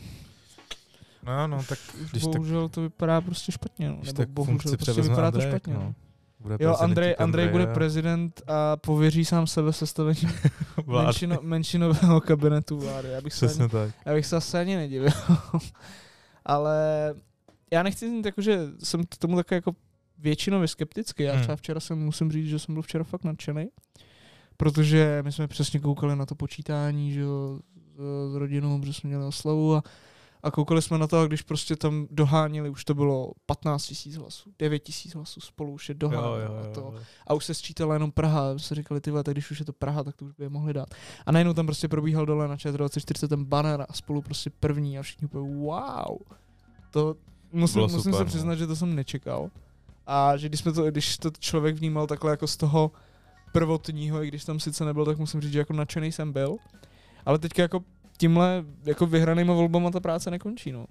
No, 1.23 1.47
no, 1.47 1.63
tak 1.69 1.79
když 2.11 2.23
bohužel 2.23 2.69
tak, 2.69 2.75
to 2.75 2.83
vypadá 2.83 3.21
prostě 3.21 3.53
špatně, 3.53 3.89
no. 3.89 4.01
Nebo 4.07 4.33
bohužel 4.33 4.77
prostě 4.77 5.03
vypadá 5.03 5.31
to 5.31 5.41
špatně. 5.41 5.75
No. 5.75 5.95
Bude 6.41 6.57
jo, 6.61 6.77
Andrej, 6.81 7.15
Andrej 7.19 7.49
bude 7.49 7.67
prezident 7.67 8.43
a 8.47 8.77
pověří 8.77 9.25
sám 9.25 9.47
sebe 9.47 9.73
sestavením 9.73 10.31
menšino, 10.87 11.39
menšinového 11.43 12.21
kabinetu 12.21 12.79
vlády. 12.79 13.09
Já 13.09 13.21
bych, 13.21 13.33
se 13.33 13.47
ani, 13.47 13.69
tak. 13.69 13.95
já 14.07 14.15
bych 14.15 14.27
se 14.27 14.37
asi 14.37 14.59
ani 14.59 14.77
nedivil. 14.77 15.11
Ale 16.45 17.15
já 17.73 17.83
nechci 17.83 18.11
říct, 18.11 18.25
jako, 18.27 18.43
že 18.43 18.61
jsem 18.83 19.05
k 19.05 19.17
tomu 19.17 19.37
takový 19.37 19.57
jako 19.57 19.73
většinově 20.19 20.69
skeptický. 20.69 21.23
Já 21.23 21.33
hmm. 21.33 21.43
třeba 21.43 21.57
včera 21.57 21.81
jsem, 21.81 21.99
musím 21.99 22.33
říct, 22.33 22.47
že 22.47 22.59
jsem 22.59 22.75
byl 22.75 22.83
včera 22.83 23.05
fakt 23.05 23.25
nadšený, 23.25 23.69
protože 24.57 25.23
my 25.25 25.33
jsme 25.33 25.49
přesně 25.49 25.81
koukali 25.81 26.17
na 26.17 26.27
to 26.27 26.35
počítání, 26.35 27.13
že 27.13 27.21
jo, 27.21 27.61
s, 27.97 28.33
s 28.33 28.35
rodinou, 28.35 28.81
protože 28.81 28.93
jsme 28.93 29.09
měli 29.09 29.25
oslavu 29.25 29.75
a 29.75 29.83
a 30.43 30.51
koukali 30.51 30.83
jsme 30.83 30.99
na 30.99 31.07
to, 31.07 31.27
když 31.27 31.43
prostě 31.43 31.77
tam 31.77 32.07
doháněli, 32.11 32.71
už 32.71 32.85
to 32.85 32.95
bylo 32.95 33.33
15 33.47 33.87
tisíc 33.87 34.17
hlasů, 34.17 34.51
9 34.59 34.79
tisíc 34.79 35.15
hlasů 35.15 35.41
spolu 35.41 35.73
už 35.73 35.89
je 35.89 35.95
doháněli 35.95 36.45
a 36.45 36.71
to. 36.75 36.95
A 37.27 37.35
už 37.35 37.45
se 37.45 37.55
sčítala 37.55 37.95
jenom 37.95 38.13
Praha, 38.13 38.51
a 38.51 38.59
se 38.59 38.75
říkali, 38.75 39.01
ty 39.01 39.13
tak 39.13 39.35
když 39.35 39.51
už 39.51 39.59
je 39.59 39.67
to 39.67 39.73
Praha, 39.73 40.05
tak 40.05 40.17
to 40.17 40.25
už 40.25 40.33
by 40.33 40.45
je 40.45 40.49
mohli 40.49 40.73
dát. 40.73 40.89
A 41.27 41.33
najednou 41.33 41.55
tam 41.55 41.67
prostě 41.67 41.89
probíhal 41.89 42.27
dole 42.27 42.49
na 42.49 42.57
ČT24 42.57 43.29
ten 43.29 43.45
banner 43.45 43.87
a 43.89 43.93
spolu 43.93 44.23
prostě 44.23 44.51
první 44.51 44.99
a 44.99 45.03
všichni 45.03 45.25
úplně 45.25 45.65
wow. 45.65 46.19
To 46.91 47.17
musím, 47.53 47.83
musím 47.83 47.99
super, 47.99 48.15
se 48.15 48.25
no. 48.25 48.27
přiznat, 48.27 48.55
že 48.55 48.67
to 48.67 48.77
jsem 48.77 48.95
nečekal. 48.95 49.51
A 50.07 50.37
že 50.37 50.49
když, 50.49 50.61
jsme 50.61 50.73
to, 50.73 50.91
když 50.91 51.19
to 51.19 51.31
člověk 51.39 51.77
vnímal 51.77 52.07
takhle 52.07 52.31
jako 52.31 52.47
z 52.47 52.57
toho 52.57 52.93
prvotního, 53.53 54.23
i 54.23 54.29
když 54.29 54.45
tam 54.45 54.61
sice 54.61 54.85
nebyl, 54.85 55.05
tak 55.05 55.19
musím 55.19 55.41
říct, 55.41 55.53
že 55.53 55.59
jako 55.59 55.73
nadšený 55.73 56.13
jsem 56.13 56.33
byl. 56.33 56.57
Ale 57.27 57.39
teďka 57.39 57.63
jako 57.63 57.85
tímhle 58.19 58.65
jako 58.85 59.07
vyhranýma 59.07 59.55
volbama 59.55 59.91
ta 59.91 60.01
práce 60.01 60.31
nekončí, 60.31 60.73
no. 60.73 60.87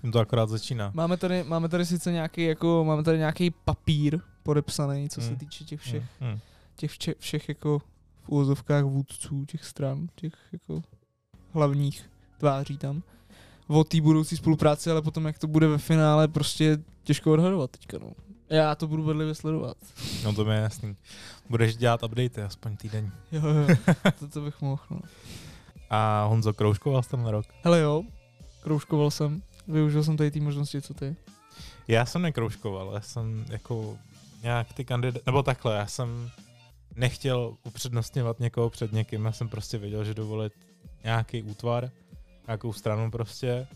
Tím 0.00 0.12
to 0.12 0.18
akorát 0.18 0.48
začíná. 0.48 0.90
Máme 0.94 1.16
tady, 1.16 1.44
máme 1.44 1.68
tady 1.68 1.86
sice 1.86 2.12
nějaký, 2.12 2.44
jako, 2.44 2.84
máme 2.84 3.02
tady 3.02 3.18
nějaký 3.18 3.50
papír 3.50 4.20
podepsaný, 4.42 5.08
co 5.08 5.20
hmm. 5.20 5.30
se 5.30 5.36
týče 5.36 5.64
těch 5.64 5.80
všech, 5.80 6.04
hmm. 6.20 6.30
hmm. 6.30 6.40
těch 6.76 6.90
vše, 6.90 7.14
všech 7.18 7.48
jako 7.48 7.78
v 8.22 8.28
úvozovkách 8.28 8.84
vůdců 8.84 9.44
těch 9.44 9.64
stran, 9.64 10.06
těch 10.14 10.34
jako 10.52 10.82
hlavních 11.52 12.10
tváří 12.38 12.78
tam 12.78 13.02
o 13.68 13.84
té 13.84 14.00
budoucí 14.00 14.36
spolupráci, 14.36 14.90
ale 14.90 15.02
potom 15.02 15.26
jak 15.26 15.38
to 15.38 15.46
bude 15.46 15.66
ve 15.66 15.78
finále, 15.78 16.28
prostě 16.28 16.78
těžko 17.02 17.32
odhadovat 17.32 17.70
teďka, 17.70 17.98
no. 17.98 18.12
Já 18.50 18.74
to 18.74 18.86
budu 18.86 19.04
bedlivě 19.04 19.34
sledovat. 19.34 19.76
No 20.24 20.32
to 20.32 20.44
mi 20.44 20.54
je 20.54 20.60
jasný. 20.60 20.96
Budeš 21.50 21.76
dělat 21.76 22.02
updaty 22.02 22.42
aspoň 22.42 22.76
týden. 22.76 23.12
Jo, 23.32 23.42
jo, 23.46 23.76
to, 24.18 24.28
to 24.28 24.40
bych 24.40 24.60
mohl, 24.60 24.82
no. 24.90 25.00
A 25.90 26.24
Honzo, 26.24 26.52
kroužkoval 26.52 27.02
jsi 27.02 27.10
ten 27.10 27.26
rok? 27.26 27.46
Hele 27.62 27.80
jo, 27.80 28.02
kroužkoval 28.62 29.10
jsem. 29.10 29.42
Využil 29.68 30.04
jsem 30.04 30.16
tady 30.16 30.30
ty 30.30 30.40
možnosti, 30.40 30.82
co 30.82 30.94
ty. 30.94 31.16
Já 31.88 32.06
jsem 32.06 32.22
nekroužkoval, 32.22 32.90
já 32.94 33.00
jsem 33.00 33.44
jako 33.50 33.98
nějak 34.42 34.72
ty 34.72 34.84
kandidáty, 34.84 35.22
nebo 35.26 35.42
takhle, 35.42 35.76
já 35.76 35.86
jsem 35.86 36.30
nechtěl 36.96 37.56
upřednostňovat 37.64 38.40
někoho 38.40 38.70
před 38.70 38.92
někým, 38.92 39.24
já 39.24 39.32
jsem 39.32 39.48
prostě 39.48 39.78
věděl, 39.78 40.04
že 40.04 40.14
dovolit 40.14 40.52
nějaký 41.04 41.42
útvar 41.42 41.90
nějakou 42.46 42.72
stranu 42.72 43.10
prostě. 43.10 43.66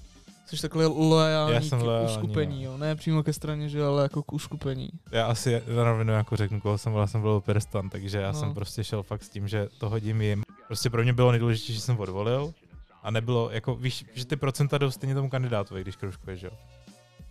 Jsi 0.46 0.62
takhle 0.62 0.87
loajální 0.87 1.54
Já 1.54 1.61
jsem 1.61 1.78
k 1.80 1.82
loajální, 1.82 2.11
uskupení, 2.12 2.64
no. 2.64 2.70
jo. 2.72 2.78
Ne 2.78 2.96
přímo 2.96 3.22
ke 3.22 3.32
straně, 3.32 3.68
že 3.68 3.84
ale 3.84 4.02
jako 4.02 4.22
k 4.22 4.32
uskupení. 4.32 4.88
Já 5.11 5.26
asi 5.26 5.62
na 5.76 5.84
rovinu 5.84 6.12
jako 6.12 6.37
řeknu, 6.37 6.61
koho 6.61 6.78
jsem 6.78 6.92
byl, 6.92 7.00
já 7.00 7.06
jsem 7.06 7.20
byl 7.20 7.40
Pirstan, 7.40 7.90
takže 7.90 8.18
já 8.18 8.32
No. 8.32 8.38
jsem 8.40 8.54
prostě 8.54 8.84
šel 8.84 9.02
fakt 9.02 9.22
s 9.22 9.28
tím, 9.28 9.49
že 9.49 9.68
to 9.78 9.88
hodím 9.88 10.22
jim. 10.22 10.42
Prostě 10.66 10.90
pro 10.90 11.02
mě 11.02 11.12
bylo 11.12 11.30
nejdůležitější, 11.30 11.75
že 11.75 11.80
jsem 11.80 11.99
odvolil 12.00 12.54
a 13.02 13.11
nebylo, 13.11 13.50
jako 13.50 13.75
víš, 13.76 14.04
že 14.14 14.25
ty 14.26 14.37
procenta 14.37 14.78
jdou 14.78 14.90
stejně 14.90 15.14
tomu 15.14 15.30
kandidátovi, 15.30 15.80
když 15.82 15.96
kroužkuješ, 15.96 16.40
že 16.40 16.46
jo? 16.46 16.52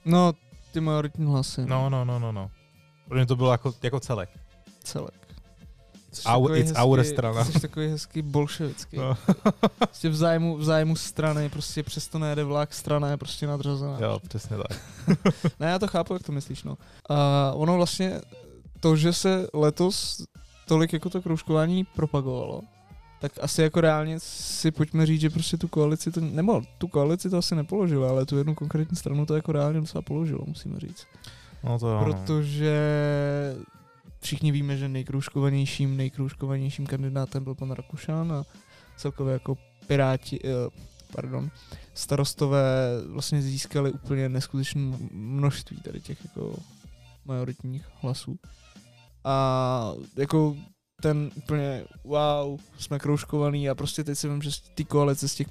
No, 0.06 0.34
ty 0.72 0.80
majoritní 0.82 1.26
hlasy. 1.26 1.62
No, 1.66 1.90
no, 1.90 2.06
no, 2.06 2.20
no, 2.20 2.32
no. 2.32 2.52
Pro 3.08 3.16
mě 3.18 3.26
to 3.26 3.36
bylo 3.36 3.52
jako, 3.52 3.74
jako 3.84 4.00
celek. 4.00 4.30
Celek. 4.84 5.21
Jsi 6.12 6.24
Our- 6.28 6.56
it's 6.58 6.74
our 6.84 7.04
strana. 7.04 7.46
Jsi 7.46 7.60
takový 7.60 7.88
hezký 7.88 8.22
bolševický. 8.22 8.98
No. 8.98 9.18
Prostě 9.78 10.10
v 10.10 10.16
zájmu, 10.16 10.58
v 10.58 10.64
zájmu 10.64 10.96
strany, 10.96 11.50
prostě 11.50 11.84
přesto 11.84 12.20
nejede 12.20 12.44
vlak, 12.44 12.74
strana 12.74 13.10
je 13.10 13.18
prostě 13.18 13.48
nadřazená. 13.48 13.98
jo, 14.00 14.20
přesně 14.28 14.58
tak. 14.58 14.82
Ne, 15.60 15.70
já 15.70 15.80
to 15.80 15.88
chápu, 15.88 16.14
jak 16.14 16.24
to 16.24 16.32
myslíš, 16.32 16.64
no. 16.64 16.78
A 17.10 17.52
ono 17.56 17.76
vlastně, 17.76 18.22
to, 18.80 18.96
že 18.96 19.14
se 19.14 19.48
letos 19.54 20.26
tolik 20.68 20.94
jako 20.94 21.10
to 21.10 21.22
kroužkování 21.22 21.84
propagovalo, 21.96 22.62
tak 23.22 23.32
asi 23.42 23.62
jako 23.62 23.82
reálně 23.82 24.16
si 24.20 24.72
pojďme 24.72 25.06
říct, 25.06 25.22
že 25.22 25.30
prostě 25.30 25.58
tu 25.58 25.68
koalici 25.68 26.12
to, 26.12 26.22
nebo 26.22 26.62
tu 26.78 26.88
koalici 26.88 27.30
to 27.30 27.38
asi 27.38 27.56
nepoložilo, 27.56 28.08
ale 28.10 28.26
tu 28.26 28.38
jednu 28.38 28.56
konkrétní 28.56 28.98
stranu 28.98 29.26
to 29.26 29.36
jako 29.36 29.52
reálně 29.52 29.80
docela 29.80 30.02
položilo, 30.02 30.40
musíme 30.48 30.80
říct. 30.80 31.06
No 31.64 31.80
to 31.80 31.88
jo, 31.88 31.94
no. 31.94 32.04
Všichni 34.22 34.52
víme, 34.52 34.78
že 34.78 34.88
nejkroužkovanějším, 34.88 35.98
nejkroužkovanějším 35.98 36.86
kandidátem 36.86 37.44
byl 37.44 37.56
pan 37.56 37.72
Rakušan 37.72 38.32
a 38.32 38.44
celkově 38.98 39.34
jako 39.34 39.58
piráti, 39.88 40.40
eh, 40.44 40.50
pardon, 41.14 41.52
starostové 41.94 42.64
vlastně 43.08 43.42
získali 43.42 43.92
úplně 43.92 44.30
neskutečné 44.30 44.98
množství 45.12 45.78
tady 45.78 46.02
těch 46.02 46.26
jako 46.26 46.56
majoritních 47.26 47.86
hlasů. 48.02 48.40
A 49.24 49.94
jako 50.18 50.56
ten 51.02 51.32
úplně 51.36 51.84
wow, 52.04 52.60
jsme 52.78 53.00
kroužkovaný 53.00 53.70
a 53.70 53.76
prostě 53.76 54.04
teď 54.04 54.18
si 54.18 54.30
vím, 54.30 54.42
že 54.42 54.50
té 54.76 54.84
koalice 54.84 55.28
z 55.28 55.36
těch 55.36 55.48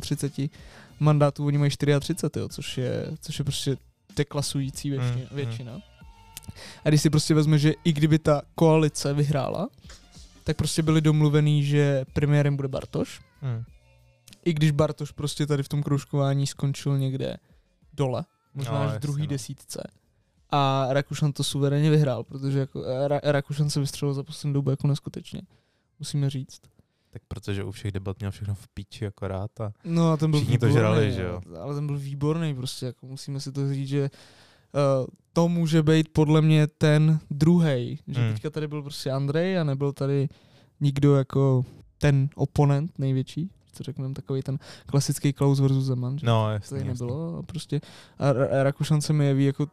38 0.00 0.48
mandátů 1.00 1.46
oni 1.46 1.58
mají 1.58 1.70
34, 1.70 2.40
jo, 2.40 2.48
což 2.48 2.78
je, 2.78 3.10
což 3.20 3.38
je 3.38 3.44
prostě 3.44 3.76
deklasující 4.16 4.90
většina. 4.90 5.16
Mm, 5.16 5.20
mm. 5.20 5.36
většina. 5.36 5.80
A 6.84 6.88
když 6.88 7.02
si 7.02 7.10
prostě 7.10 7.34
vezme, 7.34 7.58
že 7.58 7.72
i 7.84 7.92
kdyby 7.92 8.18
ta 8.18 8.42
koalice 8.54 9.14
vyhrála, 9.14 9.68
tak 10.44 10.56
prostě 10.56 10.82
byli 10.82 11.00
domluvený, 11.00 11.64
že 11.64 12.04
premiérem 12.12 12.56
bude 12.56 12.68
Bartoš. 12.68 13.20
Hmm. 13.40 13.64
I 14.44 14.52
když 14.52 14.70
Bartoš 14.70 15.10
prostě 15.12 15.46
tady 15.46 15.62
v 15.62 15.68
tom 15.68 15.82
kroužkování 15.82 16.46
skončil 16.46 16.98
někde 16.98 17.36
dole, 17.92 18.24
možná 18.54 18.72
No, 18.72 18.78
až 18.90 18.96
v 18.96 19.00
druhý 19.00 19.22
no. 19.22 19.28
desítce. 19.28 19.82
A 20.50 20.86
Rakušan 20.90 21.32
to 21.32 21.44
suverénně 21.44 21.90
vyhrál, 21.90 22.24
protože 22.24 22.58
jako 22.58 22.80
Ra- 22.80 23.20
Rakušan 23.22 23.70
se 23.70 23.80
vystřelil 23.80 24.14
za 24.14 24.22
poslední 24.22 24.54
dobu 24.54 24.70
jako 24.70 24.86
neskutečně. 24.86 25.42
Musíme 25.98 26.30
říct. 26.30 26.60
Tak 27.10 27.22
protože 27.28 27.64
u 27.64 27.70
všech 27.70 27.92
debat 27.92 28.18
měl 28.18 28.30
všechno 28.30 28.54
v 28.54 28.68
píči 28.68 29.06
akorát 29.06 29.60
a 29.60 29.72
No 29.84 30.12
a 30.12 30.16
ten 30.16 30.30
byl 30.30 30.40
Všichni 30.40 30.58
to 30.58 30.66
výborný, 30.66 30.80
žrali, 30.80 31.12
že 31.12 31.22
jo? 31.22 31.40
Ale 31.60 31.74
ten 31.74 31.86
byl 31.86 31.98
výborný, 31.98 32.54
prostě 32.54 32.86
jako 32.86 33.06
musíme 33.06 33.40
si 33.40 33.52
to 33.52 33.74
říct, 33.74 33.88
že 33.88 34.10
to 35.32 35.48
může 35.48 35.82
být 35.82 36.08
podle 36.08 36.42
mě 36.42 36.66
ten 36.66 37.18
druhý, 37.30 37.98
že 38.08 38.20
Hmm. 38.20 38.32
teďka 38.32 38.50
tady 38.50 38.68
byl 38.68 38.82
prostě 38.82 39.10
Andrej 39.10 39.58
a 39.58 39.64
nebyl 39.64 39.92
tady 39.92 40.28
nikdo 40.80 41.16
jako 41.16 41.64
ten 41.98 42.28
oponent 42.34 42.98
největší, 42.98 43.50
co 43.72 43.82
řekneme, 43.82 44.14
takový 44.14 44.42
ten 44.42 44.58
klasický 44.86 45.32
Klaus 45.32 45.60
versus 45.60 45.84
Zeman, 45.84 46.18
že 46.18 46.26
no 46.26 46.44
to 46.46 46.50
jasně, 46.50 46.78
tady 46.78 46.88
nebylo 46.88 47.38
a 47.38 47.42
prostě 47.42 47.80
a, 48.18 48.32
Ra- 48.32 48.60
a 48.60 48.62
Rakušan 48.62 49.00
se 49.00 49.12
mi 49.12 49.24
jeví 49.26 49.44
jako 49.44 49.66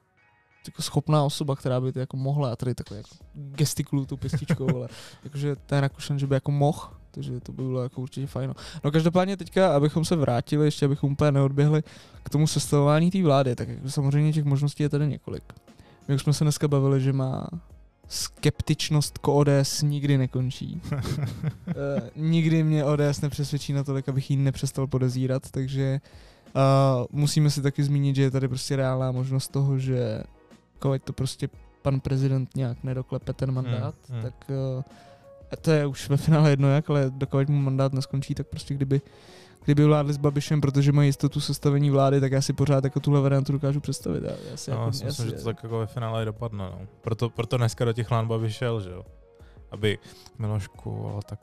jako 0.68 0.82
schopná 0.82 1.24
osoba, 1.24 1.56
která 1.56 1.82
by 1.82 1.92
to 1.92 2.00
jako 2.00 2.18
mohla, 2.18 2.52
a 2.52 2.56
tady 2.56 2.76
takhle 2.76 2.98
jako 2.98 3.10
gestikuluju 3.36 4.06
tou 4.06 4.18
pěstičkou, 4.18 4.68
ale 4.76 4.88
jakože 5.24 5.56
ten 5.56 5.80
Rakušan, 5.80 6.20
že 6.20 6.28
by 6.28 6.36
jako 6.36 6.52
mohl, 6.52 6.80
takže 7.14 7.40
to 7.40 7.52
by 7.52 7.64
bylo 7.64 7.84
jako 7.84 8.02
určitě 8.02 8.28
fajn. 8.28 8.54
No 8.84 8.92
každopádně 8.92 9.38
teďka, 9.38 9.76
abychom 9.76 10.06
se 10.06 10.16
vrátili, 10.16 10.66
ještě 10.66 10.86
abychom 10.86 11.12
úplně 11.12 11.32
neodběhli 11.32 11.84
k 12.24 12.30
tomu 12.30 12.48
sestavování 12.48 13.12
té 13.12 13.24
vlády, 13.24 13.56
tak 13.56 13.70
jako 13.70 13.90
samozřejmě 13.90 14.34
těch 14.34 14.44
možností 14.46 14.84
je 14.84 14.90
tady 14.90 15.08
několik. 15.08 15.44
My 16.08 16.16
už 16.16 16.22
jsme 16.22 16.34
se 16.34 16.44
dneska 16.44 16.68
bavili, 16.68 17.02
že 17.02 17.14
má 17.14 17.48
skeptičnost 18.08 19.18
k 19.18 19.28
ODS 19.28 19.82
nikdy 19.82 20.18
nekončí. 20.18 20.82
uh, 20.92 21.00
nikdy 22.16 22.64
mě 22.64 22.86
ODS 22.86 23.22
nepřesvědčí 23.22 23.74
natolik, 23.74 24.10
abych 24.10 24.32
ji 24.32 24.38
nepřestal 24.38 24.88
podezírat, 24.88 25.52
takže 25.52 26.02
uh, 26.56 26.62
musíme 27.12 27.50
si 27.50 27.62
taky 27.62 27.84
zmínit, 27.84 28.16
že 28.16 28.22
je 28.22 28.32
tady 28.32 28.48
prostě 28.48 28.76
reálná 28.76 29.12
možnost 29.12 29.52
toho, 29.52 29.80
že 29.80 30.24
pokud 30.80 31.04
to 31.04 31.14
prostě 31.14 31.50
pan 31.82 32.00
prezident 32.00 32.56
nějak 32.56 32.84
nedoklepe 32.84 33.34
ten 33.34 33.52
mandát, 33.52 33.96
Hmm, 34.10 34.22
hmm. 34.22 34.22
tak 34.22 34.50
uh, 34.78 34.84
to 35.62 35.72
je 35.72 35.86
už 35.86 36.10
ve 36.10 36.18
finále 36.18 36.50
jedno 36.50 36.70
jak, 36.70 36.90
ale 36.90 37.06
dokud 37.08 37.50
mu 37.50 37.62
mandát 37.62 37.94
neskončí, 37.94 38.36
tak 38.36 38.48
prostě 38.48 38.74
kdyby 38.74 39.02
kdyby 39.66 39.86
vládli 39.86 40.14
s 40.14 40.18
Babišem, 40.18 40.62
protože 40.62 40.92
mají 40.92 41.10
jistotu 41.10 41.40
sestavení 41.40 41.90
vlády, 41.90 42.22
tak 42.22 42.32
já 42.32 42.42
si 42.42 42.54
pořád 42.54 42.84
jako 42.84 43.00
tuhle 43.00 43.22
variantu 43.22 43.52
dokážu 43.52 43.80
představit. 43.80 44.24
Já, 44.24 44.32
já 44.52 44.58
si 44.58 44.72
No, 44.72 44.78
jako, 44.78 44.86
já 44.86 44.92
si 44.92 45.06
myslím, 45.06 45.30
že 45.30 45.36
to 45.36 45.44
tak 45.44 45.64
jako 45.64 45.80
ve 45.80 45.88
finále 45.88 46.26
dopadne, 46.26 46.64
no. 46.64 46.80
Proto, 47.02 47.30
proto 47.30 47.58
dneska 47.58 47.86
do 47.86 47.94
těch 47.94 48.12
lánba 48.12 48.38
vyšel, 48.38 48.82
že 48.82 48.90
jo. 48.90 49.06
Aby 49.72 50.00
Milošku, 50.40 51.08
ale 51.08 51.22
tak 51.26 51.40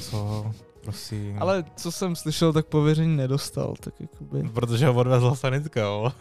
co, 0.00 0.46
prosím. 0.84 1.36
Ale 1.42 1.64
co 1.76 1.92
jsem 1.92 2.16
slyšel, 2.16 2.52
tak 2.52 2.66
pověření 2.66 3.16
nedostal, 3.16 3.74
tak 3.80 4.00
jakoby... 4.00 4.42
Protože 4.54 4.86
ho 4.86 4.94
odvezla 4.94 5.34
sanitka, 5.34 5.80
jo. 5.80 6.12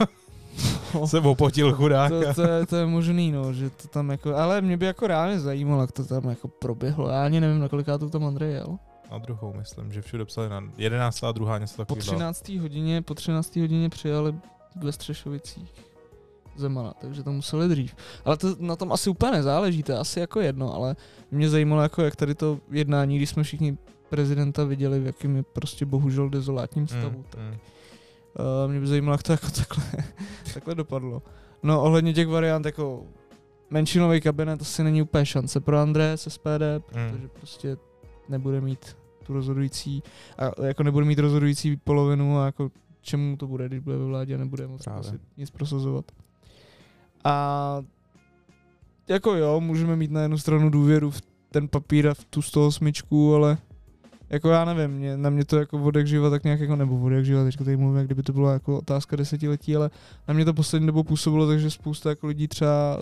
Se 1.05 1.19
opotil 1.19 1.73
chudák. 1.73 2.11
To, 2.11 2.33
to, 2.33 2.41
je, 2.41 2.65
to 2.65 2.75
je 2.75 2.85
možný, 2.85 3.31
no, 3.31 3.53
že 3.53 3.69
to 3.69 3.87
tam 3.87 4.09
jako, 4.09 4.35
ale 4.35 4.61
mě 4.61 4.77
by 4.77 4.85
jako 4.85 5.07
reálně 5.07 5.39
zajímalo, 5.39 5.81
jak 5.81 5.91
to 5.91 6.05
tam 6.05 6.23
jako 6.29 6.47
proběhlo. 6.47 7.09
Já 7.09 7.25
ani 7.25 7.41
nevím, 7.41 7.59
na 7.59 7.69
koliká 7.69 7.97
to 7.97 8.09
tam 8.09 8.25
Andrej 8.25 8.53
jel. 8.53 8.77
Na 9.11 9.17
druhou, 9.17 9.53
myslím, 9.57 9.91
že 9.93 10.01
všude 10.01 10.25
psali 10.25 10.49
na 10.49 10.63
11. 10.77 11.23
a 11.23 11.31
druhá 11.31 11.57
něco 11.57 11.75
Po 11.75 11.85
takového. 11.95 12.01
13. 12.15 12.49
hodině, 12.49 13.01
po 13.01 13.13
13. 13.13 13.55
hodině 13.55 13.89
přijali 13.89 14.35
ve 14.75 14.91
Střešovicích 14.91 15.73
Zemana, 16.57 16.93
takže 17.01 17.23
to 17.23 17.31
museli 17.31 17.67
dřív. 17.67 17.95
Ale 18.25 18.37
to 18.37 18.55
na 18.59 18.75
tom 18.75 18.91
asi 18.91 19.09
úplně 19.09 19.31
nezáleží, 19.31 19.83
to 19.83 19.91
je 19.91 19.97
asi 19.97 20.19
jako 20.19 20.39
jedno, 20.39 20.73
ale 20.75 20.95
mě 21.31 21.49
zajímalo, 21.49 21.81
jako 21.81 22.01
jak 22.01 22.15
tady 22.15 22.35
to 22.35 22.59
jednání, 22.71 23.17
když 23.17 23.29
jsme 23.29 23.43
všichni 23.43 23.77
prezidenta 24.09 24.63
viděli, 24.63 24.99
v 24.99 25.05
jakým 25.05 25.35
je 25.35 25.43
prostě 25.43 25.85
bohužel 25.85 26.29
dezolátním 26.29 26.87
stavu, 26.87 27.17
Mm, 27.17 27.23
tak 27.29 27.39
mm. 27.41 27.57
Uh, 28.39 28.71
mě 28.71 28.79
by 28.79 28.87
zajímalo, 28.87 29.13
jak 29.13 29.23
to 29.23 29.31
jako 29.31 29.47
takhle, 29.47 29.83
takhle 30.53 30.75
dopadlo. 30.75 31.21
No 31.63 31.83
ohledně 31.83 32.13
těch 32.13 32.27
variant, 32.27 32.65
jako 32.65 33.03
menšinový 33.69 34.21
kabinet 34.21 34.61
asi 34.61 34.83
není 34.83 35.01
úplně 35.01 35.25
šance 35.25 35.59
pro 35.59 35.77
André 35.77 36.17
z 36.17 36.21
SPD, 36.33 36.85
protože 36.85 37.27
prostě 37.33 37.77
nebude 38.29 38.61
mít 38.61 38.97
tu 39.23 39.33
rozhodující, 39.33 40.03
a 40.37 40.65
jako 40.65 40.83
nebude 40.83 41.05
mít 41.05 41.19
rozhodující 41.19 41.77
polovinu 41.77 42.39
a 42.39 42.45
jako 42.45 42.71
čemu 43.01 43.37
to 43.37 43.47
bude, 43.47 43.67
když 43.67 43.79
bude 43.79 43.97
ve 43.97 44.05
vládě 44.05 44.35
a 44.35 44.37
nebude 44.37 44.67
moc 44.67 44.87
asi 44.87 45.19
nic 45.37 45.49
prosazovat. 45.49 46.05
A 47.23 47.81
jako 49.07 49.35
jo, 49.35 49.59
můžeme 49.59 49.95
mít 49.95 50.11
na 50.11 50.21
jednu 50.21 50.37
stranu 50.37 50.69
důvěru 50.69 51.11
v 51.11 51.21
ten 51.51 51.67
papír 51.67 52.07
a 52.07 52.13
v 52.13 52.25
tu 52.25 52.41
108, 52.41 52.91
ale 53.35 53.57
jako 54.31 54.49
já 54.49 54.65
nevím, 54.65 54.97
mě, 54.97 55.17
na 55.17 55.29
mě 55.29 55.45
to 55.45 55.57
jako 55.57 55.77
vodek 55.77 56.07
živa 56.07 56.29
tak 56.29 56.43
nějak 56.43 56.59
jako, 56.59 56.75
nebo 56.75 56.97
vodek 56.97 57.25
živa, 57.25 57.43
teďka 57.43 57.63
tady 57.63 57.77
mluvím, 57.77 57.97
jak 57.97 58.05
kdyby 58.05 58.23
to 58.23 58.33
byla 58.33 58.53
jako 58.53 58.77
otázka 58.77 59.15
desetiletí, 59.15 59.75
ale 59.75 59.89
na 60.27 60.33
mě 60.33 60.45
to 60.45 60.53
poslední 60.53 60.87
dobou 60.87 61.03
působilo, 61.03 61.47
takže 61.47 61.71
spousta 61.71 62.09
jako 62.09 62.27
lidí 62.27 62.47
třeba 62.47 62.99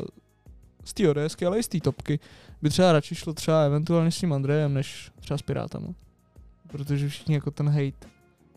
z 0.85 0.93
té 0.93 1.09
ODSky, 1.09 1.45
ale 1.45 1.59
i 1.59 1.63
z 1.63 1.67
té 1.67 1.79
topky, 1.79 2.19
by 2.61 2.69
třeba 2.69 2.91
radši 2.91 3.15
šlo 3.15 3.33
třeba 3.33 3.63
eventuálně 3.63 4.11
s 4.11 4.17
tím 4.19 4.33
Andrejem, 4.33 4.73
než 4.73 5.11
třeba 5.19 5.37
s 5.37 5.41
Pirátama. 5.41 5.87
Protože 6.67 7.09
všichni 7.09 7.35
jako 7.35 7.51
ten 7.51 7.69
hate, 7.69 8.07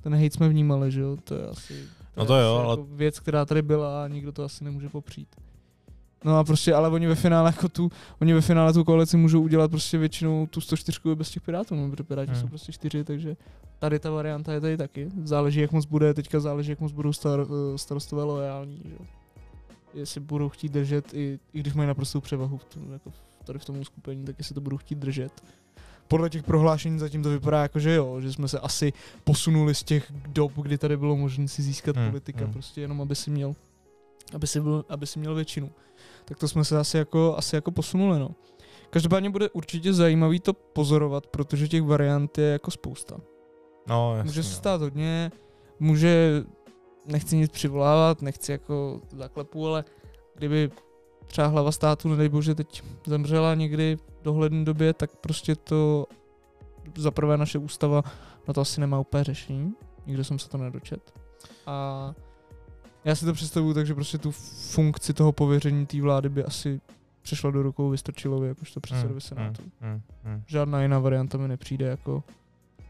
ten 0.02 0.14
hate 0.14 0.30
jsme 0.30 0.48
vnímali, 0.48 0.90
že 0.92 1.00
jo, 1.00 1.16
to 1.24 1.34
je 1.34 1.46
asi, 1.46 1.74
No 2.16 2.22
je 2.22 2.26
to 2.26 2.36
jo, 2.36 2.54
asi 2.56 2.64
ale- 2.66 2.72
jako 2.72 2.86
věc, 2.96 3.20
která 3.20 3.44
tady 3.44 3.62
byla 3.62 4.04
a 4.04 4.08
nikdo 4.08 4.32
to 4.32 4.44
asi 4.44 4.64
nemůže 4.64 4.88
popřít. 4.88 5.28
No 6.24 6.38
a 6.38 6.44
prostě, 6.44 6.74
ale 6.74 6.88
oni 6.88 7.06
ve 7.06 7.14
finále 7.14 7.48
jako 7.48 7.68
tu, 7.68 7.90
oni 8.20 8.34
ve 8.34 8.40
finále 8.40 8.72
tu 8.72 8.84
koalici 8.84 9.16
můžou 9.16 9.42
udělat 9.42 9.70
prostě 9.70 9.98
většinou 9.98 10.46
tu 10.46 10.60
104 10.60 10.98
bez 11.14 11.30
těch 11.30 11.42
Pirátů, 11.42 11.74
no, 11.74 11.90
protože 11.90 12.02
Piráti 12.02 12.30
Hmm. 12.32 12.40
jsou 12.40 12.46
prostě 12.48 12.72
čtyři, 12.72 13.04
takže 13.04 13.36
tady 13.78 13.98
ta 13.98 14.10
varianta 14.10 14.52
je 14.52 14.60
tady 14.60 14.76
taky. 14.76 15.08
Záleží, 15.24 15.60
jak 15.60 15.72
moc 15.72 15.86
bude, 15.86 16.14
teďka 16.14 16.40
záleží, 16.40 16.70
jak 16.70 16.80
moc 16.80 16.92
budou 16.92 17.12
star, 17.12 17.40
eh, 17.74 17.78
starostové 17.78 18.22
loajální, 18.24 18.80
že 18.84 18.92
jo. 18.92 19.06
Jestli 19.94 20.20
budou 20.20 20.48
chtít 20.48 20.72
držet, 20.72 21.14
i, 21.14 21.38
i 21.54 21.60
když 21.60 21.74
mají 21.74 21.86
naprostou 21.88 22.20
převahu 22.20 22.56
v 22.58 22.64
tom, 22.64 22.92
jako 22.92 23.12
tady 23.44 23.58
v 23.58 23.64
tom 23.64 23.78
uskupení, 23.78 24.24
tak 24.24 24.34
jestli 24.38 24.54
to 24.54 24.60
budou 24.60 24.76
chtít 24.76 24.98
držet. 24.98 25.32
Podle 26.08 26.30
těch 26.30 26.42
prohlášení 26.42 26.98
zatím 26.98 27.22
to 27.22 27.30
vypadá 27.30 27.62
jako, 27.62 27.78
že 27.78 27.94
jo, 27.94 28.20
že 28.20 28.32
jsme 28.32 28.48
se 28.48 28.58
asi 28.58 28.92
posunuli 29.24 29.74
z 29.74 29.82
těch 29.82 30.12
dob, 30.26 30.52
kdy 30.52 30.78
tady 30.78 30.96
bylo 30.96 31.16
možné 31.16 31.48
si 31.48 31.62
získat 31.62 31.96
Hmm, 31.96 32.08
politika, 32.10 32.44
hmm. 32.44 32.52
prostě 32.52 32.80
jenom 32.80 33.00
aby 33.00 33.14
si 33.14 33.30
měl, 33.30 33.54
aby 34.34 34.46
si, 34.46 34.60
byl, 34.60 34.84
aby 34.88 35.06
si 35.06 35.18
měl 35.18 35.34
většinu. 35.34 35.70
Tak 36.24 36.38
to 36.38 36.48
jsme 36.48 36.64
se 36.64 36.78
asi 36.78 36.96
jako, 36.96 37.34
asi 37.38 37.56
jako 37.56 37.70
posunuli, 37.70 38.18
no. 38.18 38.30
Každopádně 38.90 39.30
bude 39.30 39.50
určitě 39.50 39.92
zajímavý 39.92 40.40
to 40.40 40.52
pozorovat, 40.52 41.26
protože 41.26 41.68
těch 41.68 41.82
variant 41.82 42.38
je 42.38 42.44
jako 42.44 42.70
spousta. 42.70 43.16
No, 43.88 44.16
jasně, 44.16 44.28
Může 44.28 44.42
se 44.42 44.48
no. 44.50 44.56
stát 44.56 44.80
hodně. 44.80 45.32
může, 45.80 46.44
nechci 47.06 47.36
nic 47.36 47.50
přivolávat, 47.52 48.22
nechci 48.22 48.52
jako 48.52 49.00
zaklepu, 49.16 49.68
ale 49.68 49.84
kdyby 50.34 50.70
třeba 51.26 51.46
hlava 51.46 51.72
státu, 51.72 52.08
nedej 52.08 52.28
bože, 52.28 52.54
teď 52.54 52.82
zemřela 53.06 53.54
někdy 53.54 53.96
v 53.96 54.22
dohledné 54.22 54.64
době, 54.64 54.92
tak 54.92 55.16
prostě 55.16 55.56
to 55.56 56.06
za 56.96 57.10
prvé 57.10 57.36
naše 57.36 57.58
ústava 57.58 58.02
na 58.48 58.54
to 58.54 58.60
asi 58.60 58.80
nemá 58.80 59.00
úplně 59.00 59.24
řešení. 59.24 59.72
Nikdo 60.06 60.24
jsem 60.24 60.38
se 60.38 60.48
to 60.48 60.58
nedočet. 60.58 61.12
A 61.66 62.14
já 63.04 63.14
si 63.14 63.24
to 63.24 63.32
představuju 63.32 63.74
tak, 63.74 63.86
že 63.86 63.94
prostě 63.94 64.18
tu 64.18 64.30
funkci 64.70 65.12
toho 65.12 65.32
pověření 65.32 65.86
té 65.86 66.00
vlády 66.00 66.28
by 66.28 66.44
asi 66.44 66.80
přešla 67.22 67.50
do 67.50 67.62
rukou 67.62 67.90
Vystrčilovi 67.90 68.48
jakožto 68.48 68.80
předsedovi 68.80 69.12
hmm, 69.12 69.20
Senátu. 69.20 69.62
Hmm, 69.80 69.92
hmm, 69.92 70.00
hmm. 70.24 70.42
Žádná 70.46 70.82
jiná 70.82 70.98
varianta 70.98 71.38
mi 71.38 71.48
nepřijde 71.48 71.86
jako 71.86 72.22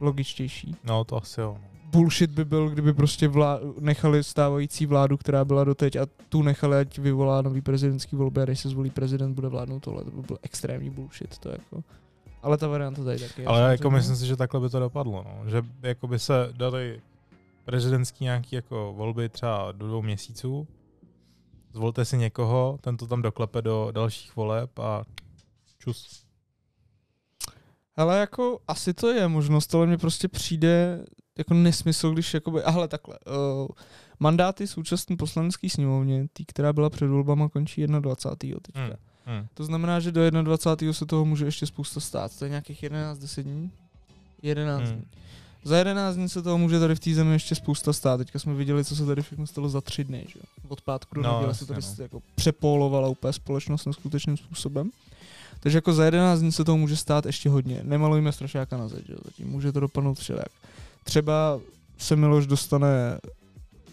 logičtější. 0.01 0.77
No 0.85 1.05
to 1.05 1.17
asi 1.17 1.41
jo. 1.41 1.57
Bullshit 1.85 2.31
by 2.31 2.45
byl, 2.45 2.71
kdyby 2.71 2.93
prostě 2.93 3.29
vlá- 3.29 3.75
nechali 3.81 4.25
stávající 4.25 4.87
vládu, 4.87 5.17
která 5.17 5.45
byla 5.45 5.65
doteď 5.65 5.97
a 5.97 6.07
tu 6.29 6.43
nechali, 6.43 6.77
ať 6.77 6.99
vyvolá 6.99 7.43
nový 7.43 7.61
prezidentský 7.61 8.17
volby 8.17 8.43
a 8.43 8.45
než 8.45 8.61
se 8.61 8.69
zvolí 8.69 8.91
prezident, 8.91 9.35
bude 9.35 9.49
vládnout 9.49 9.81
tohle. 9.81 10.05
To 10.05 10.11
by 10.11 10.23
byl 10.23 10.39
extrémní 10.43 10.91
bullshit. 10.91 11.39
To 11.39 11.49
jako. 11.49 11.85
Ale 12.43 12.59
ta 12.59 12.69
varianta 12.69 13.05
tady 13.05 13.19
taky. 13.19 13.45
Ale 13.45 13.71
jako 13.71 13.91
myslím 13.91 14.17
si, 14.17 14.27
že 14.27 14.37
takhle 14.37 14.61
by 14.61 14.71
to 14.71 14.81
dopadlo. 14.81 15.25
No. 15.25 15.51
Že 15.51 15.63
jako 15.83 16.09
by 16.09 16.19
se 16.19 16.49
dali 16.53 17.01
prezidentský 17.65 18.25
nějaký 18.25 18.57
jako 18.57 18.93
volby 18.97 19.29
třeba 19.29 19.73
do 19.73 19.87
dvou 19.87 20.03
měsíců. 20.03 20.69
Zvolte 21.73 22.05
si 22.05 22.19
někoho, 22.19 22.79
ten 22.81 22.97
to 22.97 23.07
tam 23.07 23.23
doklepe 23.23 23.63
do 23.63 23.91
dalších 23.93 24.37
voleb 24.37 24.79
a 24.79 25.05
čus. 25.79 26.25
Ale 27.97 28.19
jako 28.19 28.61
asi 28.69 28.95
to 28.95 29.09
je 29.13 29.29
možnost, 29.29 29.75
ale 29.75 29.87
mně 29.87 29.99
prostě 29.99 30.29
přijde 30.29 31.05
jako 31.39 31.55
nesmysl, 31.55 32.13
když 32.13 32.35
jakoby, 32.35 32.63
ahle 32.63 32.89
takhle, 32.89 33.19
uh, 33.27 33.67
mandáty 34.21 34.67
současné 34.67 35.17
poslanecké 35.17 35.69
sněmovně, 35.69 36.27
tý, 36.33 36.45
která 36.45 36.73
byla 36.73 36.91
před 36.91 37.07
volbama, 37.07 37.49
končí 37.49 37.87
21. 37.87 38.61
teďka. 38.63 38.81
Hmm. 38.81 38.93
Hmm. 39.25 39.47
To 39.55 39.65
znamená, 39.65 40.01
že 40.01 40.13
do 40.13 40.43
21. 40.43 40.93
se 40.93 41.07
toho 41.07 41.25
může 41.25 41.45
ještě 41.45 41.67
spousta 41.67 42.01
stát. 42.01 42.39
To 42.39 42.45
je 42.45 42.49
nějakých 42.49 42.83
11-10 42.83 43.43
dní? 43.43 43.71
11 44.43 44.83
hmm. 44.83 44.99
dní. 44.99 45.07
Za 45.65 45.79
11 45.79 46.17
dní 46.17 46.29
se 46.29 46.43
toho 46.43 46.59
může 46.59 46.81
tady 46.81 46.95
v 46.95 47.01
té 47.01 47.15
zemi 47.15 47.33
ještě 47.33 47.55
spousta 47.55 47.93
stát. 47.93 48.17
Teďka 48.17 48.39
jsme 48.39 48.55
viděli, 48.55 48.85
co 48.85 48.97
se 48.97 49.07
tady 49.07 49.23
všechno 49.23 49.47
stalo 49.47 49.69
za 49.69 49.81
tři 49.81 50.05
dny. 50.05 50.25
Že? 50.29 50.41
Od 50.69 50.81
pátku 50.81 51.15
do 51.15 51.23
no, 51.23 51.35
neděle 51.35 51.55
se 51.55 51.67
tady 51.67 51.81
no. 51.83 52.03
jako 52.03 52.23
přepolovala 52.35 53.09
úplně 53.09 53.33
společnost 53.33 53.87
neskutečným 53.87 54.37
způsobem. 54.37 54.91
Takže 55.61 55.79
jako 55.79 55.93
za 55.93 56.05
11 56.05 56.41
dní 56.41 56.53
se 56.53 56.65
toho 56.65 56.79
může 56.79 56.97
stát 56.97 57.27
ještě 57.27 57.51
hodně. 57.51 57.81
Nemalujme 57.83 58.33
strašáka 58.33 58.77
na 58.77 58.89
zeď, 58.89 59.07
že? 59.07 59.15
zatím 59.25 59.49
může 59.49 59.73
to 59.73 59.81
dopadnout 59.81 60.19
všelijak. 60.19 60.49
Třeba 61.05 61.61
se 61.99 62.17
Miloš 62.17 62.47
dostane 62.47 63.19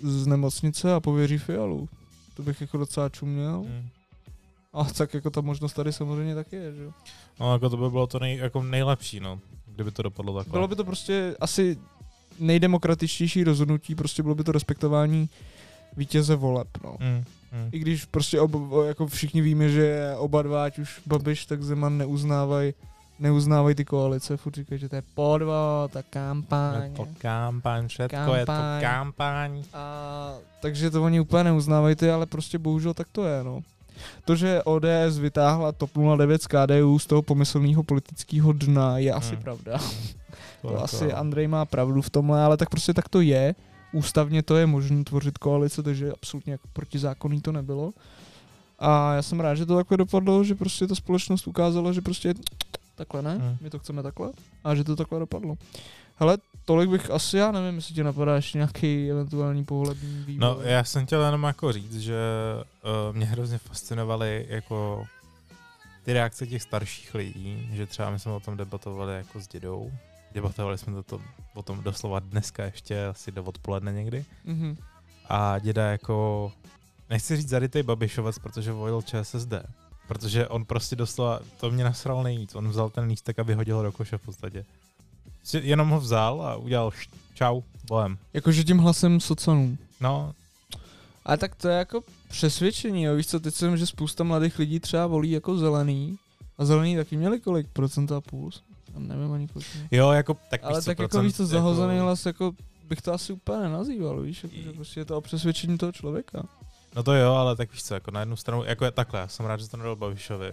z 0.04 0.28
nemocnice 0.28 0.94
a 0.94 1.00
pověří 1.00 1.38
Fialu. 1.38 1.90
To 2.36 2.44
bych 2.44 2.62
jako 2.62 2.78
docela 2.78 3.10
čuměl. 3.10 3.66
Hmm. 3.68 3.90
A 4.74 4.84
tak 4.84 5.14
jako 5.14 5.30
ta 5.30 5.42
možnost 5.42 5.74
tady 5.74 5.94
samozřejmě 5.94 6.36
taky 6.36 6.56
je, 6.56 6.74
že 6.74 6.84
jo. 6.84 6.92
No 7.40 7.54
jako 7.54 7.70
to 7.70 7.78
by 7.78 7.90
bylo 7.90 8.08
to 8.08 8.20
nej, 8.20 8.38
jako 8.38 8.64
nejlepší, 8.64 9.20
no, 9.20 9.40
kdyby 9.80 9.92
to 9.92 10.04
dopadlo 10.04 10.38
takhle. 10.38 10.52
Bylo 10.52 10.68
by 10.68 10.76
to 10.76 10.84
prostě 10.84 11.36
asi 11.40 11.78
nejdemokratičtější 12.40 13.44
rozhodnutí, 13.44 13.96
prostě 13.96 14.24
bylo 14.24 14.36
by 14.36 14.44
to 14.44 14.52
respektování 14.52 15.30
vítěze 15.98 16.36
voleb, 16.36 16.68
no. 16.84 16.96
Mm, 17.00 17.24
mm. 17.52 17.70
I 17.72 17.80
když 17.80 18.06
prostě 18.06 18.40
ob, 18.40 18.52
jako 18.88 19.08
všichni 19.08 19.42
víme, 19.42 19.70
že 19.70 20.14
oba 20.18 20.42
dva, 20.42 20.64
ať 20.64 20.80
už 20.80 21.02
Babiš, 21.06 21.46
tak 21.46 21.64
Zeman 21.64 21.98
neuznávají 21.98 22.74
neuznávají 23.20 23.76
ty 23.76 23.86
koalice, 23.86 24.38
furt 24.38 24.56
říkají, 24.56 24.80
že 24.80 24.90
to 24.90 24.96
je 24.96 25.04
podvod, 25.16 25.92
ta 25.92 26.04
kampaň. 26.10 26.84
Je 26.84 26.90
to 26.90 27.08
kampaň, 27.18 27.88
všetko 27.88 28.16
kampaň. 28.16 28.40
je 28.40 28.46
to 28.46 28.54
kampaň. 28.82 29.64
A, 29.74 30.34
takže 30.62 30.92
to 30.92 31.04
oni 31.04 31.20
úplně 31.20 31.44
neuznávají 31.44 31.96
ty, 31.96 32.12
ale 32.12 32.26
prostě 32.26 32.58
bohužel 32.58 32.94
tak 32.94 33.08
to 33.12 33.26
je, 33.26 33.44
no. 33.44 33.62
To, 34.26 34.36
že 34.36 34.64
ODS 34.64 35.18
vytáhla 35.20 35.72
TOP 35.72 35.92
09 36.18 36.44
z 36.44 36.48
KDU 36.48 37.00
z 37.00 37.06
toho 37.06 37.22
pomyslného 37.22 37.84
politického 37.84 38.54
dna, 38.54 38.98
je 38.98 39.14
asi 39.14 39.34
hmm. 39.36 39.44
pravda. 39.44 39.78
to, 40.62 40.68
to 40.68 40.84
asi 40.84 41.14
Andrej 41.14 41.48
má 41.48 41.66
pravdu 41.66 42.02
v 42.02 42.10
tomhle, 42.10 42.44
ale 42.44 42.58
tak 42.58 42.70
prostě 42.70 42.94
tak 42.94 43.10
to 43.10 43.22
je. 43.22 43.56
Ústavně 43.92 44.44
to 44.44 44.56
je 44.56 44.66
možné 44.66 45.04
tvořit 45.04 45.38
koalice, 45.38 45.84
takže 45.84 46.12
absolutně 46.14 46.52
jako 46.52 46.68
protizákonný 46.74 47.42
to 47.42 47.52
nebylo. 47.52 47.92
A 48.80 49.14
já 49.14 49.22
jsem 49.22 49.40
rád, 49.40 49.56
že 49.56 49.66
to 49.66 49.76
takhle 49.76 49.98
dopadlo, 49.98 50.44
že 50.44 50.56
prostě 50.56 50.88
ta 50.88 50.96
společnost 50.96 51.48
ukázala, 51.48 51.94
že 51.94 52.02
prostě 52.02 52.34
takhle 52.96 53.22
ne, 53.22 53.36
hmm. 53.36 53.58
my 53.62 53.70
to 53.70 53.80
chceme 53.80 54.04
takhle 54.04 54.32
a 54.64 54.76
že 54.76 54.84
to 54.84 54.96
takhle 54.96 55.20
dopadlo. 55.20 55.56
Hele, 56.16 56.38
tolik 56.66 56.90
bych 56.90 57.12
asi, 57.12 57.38
já 57.38 57.52
nevím, 57.52 57.76
jestli 57.76 57.96
ti 57.96 58.04
napadá 58.04 58.36
ještě 58.36 58.58
nějaký 58.58 59.12
eventuální 59.12 59.66
pohledný 59.66 60.24
vývoj. 60.26 60.36
No, 60.38 60.62
já 60.62 60.84
jsem 60.84 61.06
chtěl 61.06 61.24
jenom 61.24 61.44
jako 61.44 61.72
říct, 61.72 62.00
že 62.00 62.18
uh, 63.10 63.16
mě 63.16 63.26
hrozně 63.26 63.58
fascinovaly 63.58 64.46
jako 64.50 65.08
ty 66.04 66.14
reakce 66.14 66.48
těch 66.48 66.62
starších 66.62 67.16
lidí, 67.16 67.70
že 67.74 67.86
třeba 67.86 68.10
my 68.10 68.20
jsme 68.20 68.32
o 68.32 68.40
tom 68.40 68.58
debatovali 68.58 69.16
jako 69.16 69.40
s 69.40 69.48
dědou, 69.48 69.92
debatovali 70.32 70.78
jsme 70.78 70.94
to, 70.94 71.04
to 71.04 71.22
o 71.54 71.64
tom 71.64 71.84
doslova 71.84 72.20
dneska 72.20 72.64
ještě, 72.64 73.06
asi 73.06 73.32
do 73.32 73.44
odpoledne 73.44 73.94
někdy. 73.94 74.26
Mm-hmm. 74.48 74.78
A 75.30 75.60
děda 75.60 75.92
jako, 75.92 76.52
nechci 77.10 77.38
říct 77.38 77.50
zarytej 77.50 77.84
Babišovec, 77.84 78.40
protože 78.40 78.72
volil 78.72 79.02
ČSSD, 79.02 79.54
protože 80.08 80.48
on 80.48 80.66
prostě 80.66 80.96
doslova, 80.96 81.40
to 81.60 81.72
mě 81.72 81.84
nasral 81.84 82.24
nejvíc, 82.24 82.56
on 82.56 82.70
vzal 82.70 82.90
ten 82.90 83.04
lístek 83.04 83.40
a 83.40 83.44
vyhodil 83.44 83.78
ho 83.78 83.84
do 83.84 83.92
koše 83.92 84.18
v 84.18 84.22
podstatě 84.22 84.66
jenom 85.54 85.90
ho 85.90 86.00
vzal 86.00 86.42
a 86.42 86.56
udělal 86.56 86.92
š- 86.92 87.10
čau, 87.34 87.62
bohem. 87.88 88.18
Jakože 88.34 88.64
tím 88.64 88.78
hlasem 88.78 89.20
socanů. 89.20 89.78
No. 90.02 90.34
A 91.26 91.38
tak 91.38 91.56
to 91.56 91.70
je 91.70 91.78
jako 91.78 92.02
přesvědčení, 92.28 93.04
jo. 93.04 93.16
víš 93.16 93.28
co, 93.28 93.40
teď 93.40 93.54
jsem, 93.54 93.78
že 93.78 93.86
spousta 93.86 94.24
mladých 94.24 94.60
lidí 94.60 94.80
třeba 94.80 95.08
volí 95.08 95.32
jako 95.32 95.58
zelený, 95.58 96.18
a 96.58 96.66
zelený 96.66 96.96
taky 96.96 97.18
měli 97.18 97.40
kolik 97.40 97.68
procent 97.68 98.12
a 98.12 98.22
půl? 98.22 98.50
Já 98.94 99.00
nevím 99.00 99.32
ani 99.32 99.48
kolik. 99.48 99.68
Jo, 99.92 100.12
jako 100.12 100.38
tak 100.50 100.64
Ale 100.64 100.82
tak 100.82 101.00
jako 101.00 101.22
víš 101.22 101.36
co, 101.36 101.46
zahozený 101.46 101.94
jako... 101.94 102.06
hlas, 102.06 102.26
jako 102.26 102.52
bych 102.90 103.02
to 103.02 103.14
asi 103.14 103.34
úplně 103.34 103.60
nenazýval, 103.60 104.22
víš, 104.22 104.44
jako, 104.44 104.56
že 104.56 104.74
prostě 104.74 105.00
je 105.00 105.06
to 105.06 105.18
o 105.18 105.22
přesvědčení 105.22 105.78
toho 105.78 105.92
člověka. 105.92 106.44
No 106.96 107.04
to 107.04 107.14
jo, 107.14 107.34
ale 107.34 107.56
tak 107.56 107.72
víš 107.72 107.84
co, 107.84 107.94
jako 107.94 108.12
na 108.12 108.20
jednu 108.20 108.36
stranu, 108.36 108.64
jako 108.64 108.86
je 108.86 108.92
takhle, 108.92 109.30
jsem 109.30 109.46
rád, 109.46 109.60
že 109.60 109.68
to 109.70 109.78
nedal 109.78 109.96
Babišovi, 109.96 110.52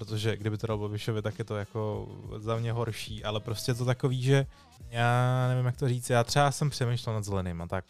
protože 0.00 0.36
kdyby 0.36 0.58
to 0.58 0.66
dal 0.66 0.78
Babišovi, 0.78 1.22
tak 1.22 1.38
je 1.38 1.44
to 1.44 1.56
jako 1.56 2.08
za 2.38 2.56
mě 2.56 2.72
horší, 2.72 3.24
ale 3.24 3.40
prostě 3.40 3.74
to 3.74 3.84
takový, 3.84 4.22
že 4.22 4.46
já 4.90 5.48
nevím, 5.48 5.66
jak 5.66 5.76
to 5.76 5.88
říct, 5.88 6.10
já 6.10 6.24
třeba 6.24 6.50
jsem 6.50 6.70
přemýšlel 6.70 7.14
nad 7.14 7.24
zeleným 7.24 7.62
a 7.62 7.66
tak. 7.66 7.84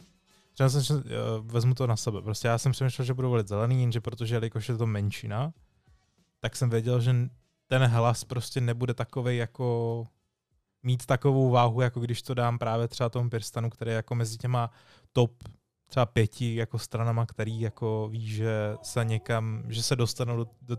Třeba 0.53 0.69
jsem, 0.69 0.97
uh, 0.97 1.03
vezmu 1.47 1.75
to 1.75 1.87
na 1.87 1.97
sebe, 1.97 2.23
prostě 2.23 2.49
já 2.49 2.59
jsem 2.59 2.73
přemýšlel, 2.73 3.07
že 3.07 3.15
budu 3.15 3.29
volit 3.29 3.49
zelený, 3.49 3.81
jenže 3.81 4.01
protože 4.01 4.35
jelikož 4.35 4.69
je 4.69 4.77
to 4.77 4.87
menšina, 4.87 5.53
tak 6.41 6.57
jsem 6.57 6.71
věděl, 6.71 7.01
že 7.01 7.15
ten 7.67 7.85
hlas 7.85 8.25
prostě 8.25 8.61
nebude 8.61 8.95
takový 8.95 9.37
jako 9.37 10.07
mít 10.83 11.07
takovou 11.07 11.51
váhu, 11.51 11.81
jako 11.81 12.01
když 12.01 12.23
to 12.23 12.35
dám 12.35 12.59
právě 12.59 12.89
třeba 12.89 13.09
tomu 13.09 13.31
Pirstanu, 13.31 13.71
který 13.71 13.91
jako 13.91 14.15
mezi 14.15 14.39
těma 14.39 14.71
top 15.13 15.33
třeba 15.87 16.07
pěti 16.07 16.55
jako 16.55 16.79
stranama, 16.79 17.27
který 17.27 17.61
jako 17.61 18.09
ví, 18.09 18.29
že 18.29 18.77
se 18.83 19.05
někam, 19.05 19.63
že 19.69 19.83
se 19.83 19.97
dostanou 19.97 20.37
do, 20.37 20.47
do, 20.63 20.77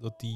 do 0.00 0.10
té 0.10 0.26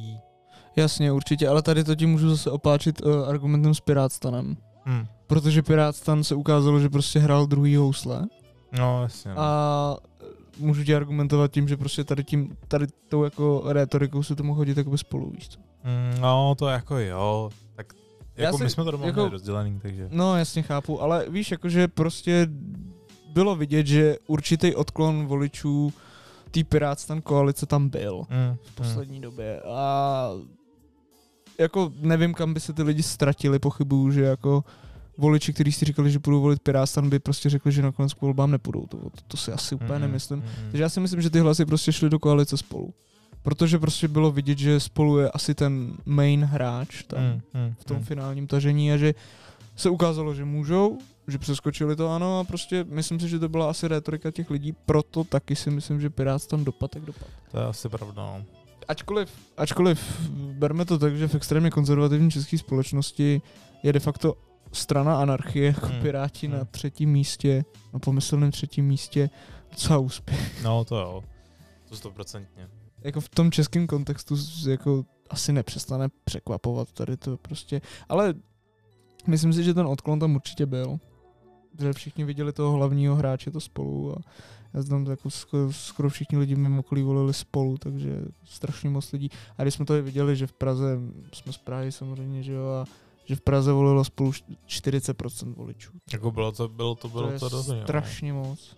Jasně, 0.81 1.13
určitě, 1.13 1.49
ale 1.49 1.63
tady 1.63 1.85
to 1.85 1.95
ti 1.95 2.07
můžu 2.07 2.31
zase 2.31 2.51
opáčit 2.51 3.03
uh, 3.07 3.29
argumentem 3.29 3.75
s 3.75 3.81
Pirátstanem. 3.81 4.57
Hmm. 4.85 5.07
Protože 5.27 5.63
Pirátstan 5.63 6.25
se 6.25 6.35
ukázalo, 6.35 6.81
že 6.81 6.89
prostě 6.89 7.19
hrál 7.19 7.47
druhý 7.47 7.77
housle. 7.77 8.27
No, 8.79 9.03
jasně. 9.03 9.31
No. 9.31 9.41
A 9.41 9.97
můžu 10.59 10.85
ti 10.85 10.95
argumentovat 10.95 11.51
tím, 11.51 11.69
že 11.69 11.77
prostě 11.77 12.05
tady 12.05 12.25
tím, 12.25 12.57
tady 12.69 12.87
tou 13.09 13.25
jako 13.25 13.63
retorikou 13.67 14.23
se 14.23 14.37
tomu 14.37 14.55
chodit 14.55 14.77
jako 14.77 14.99
spolu, 14.99 15.31
víš 15.31 15.49
co? 15.49 15.59
Mm, 15.61 16.21
no, 16.21 16.55
to 16.59 16.69
jako 16.69 16.99
jo, 16.99 17.51
tak 17.77 17.93
jako 18.37 18.59
si, 18.59 18.65
my 18.65 18.71
jsme 18.71 18.85
to 18.85 18.91
doma 18.91 19.07
jako, 19.07 19.29
rozdělený, 19.29 19.81
takže. 19.83 20.09
No, 20.11 20.37
jasně 20.37 20.63
chápu, 20.63 21.03
ale 21.03 21.27
víš, 21.29 21.51
jakože 21.51 21.89
prostě 21.89 22.49
bylo 23.33 23.57
vidět, 23.57 23.87
že 23.87 24.17
určitý 24.27 24.75
odklon 24.75 25.27
voličů 25.27 25.93
té 26.51 26.65
Pirátstan 26.65 27.21
koalice 27.21 27.67
tam 27.67 27.89
byl 27.89 28.23
mm, 28.31 28.57
v 28.63 28.75
poslední 28.75 29.17
mm. 29.17 29.23
době 29.23 29.61
a 29.61 30.31
jako 31.59 31.93
nevím, 32.01 32.35
kam 32.35 32.55
by 32.55 32.61
se 32.61 32.73
ty 32.73 32.83
lidi 32.83 33.03
ztratili, 33.03 33.59
pochybuju, 33.59 34.11
že 34.11 34.23
jako 34.23 34.65
voliči, 35.19 35.53
kteří 35.53 35.73
si 35.73 35.85
říkali, 35.85 36.11
že 36.11 36.19
budou 36.19 36.41
volit 36.41 36.63
Pirátstan, 36.63 37.11
by 37.11 37.19
prostě 37.19 37.51
řekli, 37.51 37.73
že 37.73 37.83
nakonec 37.83 38.15
k 38.15 38.21
volbám 38.21 38.51
nepůjdou. 38.51 38.87
To, 38.87 38.97
to, 38.97 39.11
to 39.29 39.37
si 39.37 39.53
asi 39.53 39.75
úplně 39.75 39.95
mm, 39.95 40.01
nemyslím. 40.01 40.39
Mm, 40.39 40.71
Takže 40.71 40.83
já 40.83 40.89
si 40.89 41.01
myslím, 41.01 41.23
že 41.23 41.31
ty 41.31 41.41
hlasy 41.41 41.65
prostě 41.65 41.93
šly 41.93 42.11
do 42.11 42.19
koalice 42.19 42.57
spolu. 42.57 42.95
Protože 43.43 43.79
prostě 43.79 44.09
bylo 44.09 44.31
vidět, 44.31 44.59
že 44.59 44.81
spolu 44.81 45.19
je 45.19 45.31
asi 45.31 45.55
ten 45.55 45.93
main 46.05 46.45
hráč 46.45 47.03
tam 47.03 47.21
mm, 47.21 47.41
mm, 47.55 47.75
v 47.79 47.85
tom 47.85 47.97
mm. 47.97 48.05
finálním 48.05 48.47
tažení 48.47 48.93
a 48.93 48.97
že 48.97 49.15
se 49.77 49.91
ukázalo, 49.91 50.35
že 50.35 50.45
můžou, 50.45 50.99
že 51.29 51.39
přeskočili 51.39 51.97
to 51.97 52.11
ano 52.11 52.39
a 52.39 52.45
prostě 52.45 52.87
myslím 52.89 53.21
si, 53.21 53.29
že 53.29 53.39
to 53.39 53.49
byla 53.49 53.71
asi 53.71 53.89
retorika 53.89 54.31
těch 54.31 54.51
lidí, 54.51 54.75
proto 54.87 55.25
taky 55.25 55.57
si 55.57 55.71
myslím, 55.71 56.01
že 56.01 56.11
Pirát 56.11 56.47
tam 56.47 56.65
dopad, 56.65 56.95
jak 56.95 57.05
dopad. 57.05 57.29
To 57.51 57.59
je 57.59 57.65
asi 57.65 57.89
pravda, 57.89 58.23
no 58.23 58.58
ačkoliv, 58.89 59.31
ačkoliv 59.57 60.29
berme 60.53 60.85
to 60.85 60.99
tak, 60.99 61.17
že 61.17 61.29
v 61.29 61.35
extrémně 61.35 61.71
konzervativní 61.71 62.31
české 62.31 62.59
společnosti 62.59 63.43
je 63.83 63.93
de 63.93 64.01
facto 64.01 64.37
strana 64.73 65.23
anarchie, 65.23 65.67
jako 65.67 65.87
hmm. 65.87 66.01
Piráti 66.03 66.47
hmm. 66.47 66.57
na 66.59 66.65
třetím 66.65 67.11
místě, 67.11 67.65
na 67.93 67.99
pomyslném 67.99 68.51
třetím 68.51 68.87
místě, 68.87 69.31
docela 69.71 69.99
úspěch. 69.99 70.63
No 70.63 70.85
to 70.85 70.97
jo, 70.97 71.25
to 71.89 71.97
stoprocentně. 71.97 72.69
Jako 73.03 73.21
v 73.21 73.29
tom 73.29 73.51
českém 73.51 73.87
kontextu 73.87 74.37
jako 74.69 75.05
asi 75.31 75.53
nepřestane 75.53 76.09
překvapovat 76.25 76.93
tady 76.93 77.17
to 77.17 77.37
prostě, 77.37 77.81
ale 78.09 78.35
myslím 79.27 79.53
si, 79.53 79.65
že 79.65 79.75
ten 79.75 79.87
odklon 79.87 80.21
tam 80.21 80.35
určitě 80.35 80.67
byl. 80.67 80.99
Že 81.79 81.93
všichni 81.93 82.25
viděli 82.25 82.53
toho 82.53 82.73
hlavního 82.73 83.17
hráče 83.17 83.51
to 83.51 83.61
spolu 83.61 84.19
a 84.19 84.23
já 84.75 84.83
znám 84.83 85.07
jako 85.07 85.31
skoro, 85.31 85.73
skoro 85.73 86.09
všichni 86.09 86.39
lidi 86.39 86.57
mimo 86.57 86.81
okolí 86.81 87.03
volili 87.03 87.35
spolu, 87.35 87.79
takže 87.79 88.23
strašně 88.45 88.91
moc 88.91 89.13
lidí. 89.13 89.31
A 89.59 89.63
když 89.63 89.75
jsme 89.75 89.85
to 89.85 90.03
viděli, 90.03 90.37
že 90.37 90.47
v 90.47 90.53
Praze, 90.53 90.99
jsme 91.33 91.53
z 91.53 91.59
Prahy 91.59 91.93
samozřejmě, 91.93 92.43
že 92.43 92.53
jo, 92.53 92.67
a 92.69 92.85
že 93.25 93.37
v 93.37 93.41
Praze 93.41 93.73
volilo 93.73 94.05
spolu 94.05 94.31
40% 94.31 95.55
voličů. 95.55 95.93
Jako 96.13 96.31
bylo 96.31 96.53
to, 96.53 96.69
bylo 96.69 96.95
to, 96.95 97.09
bylo 97.09 97.39
to, 97.39 97.51
to 97.51 97.63
strašně 97.63 98.33
moc. 98.33 98.77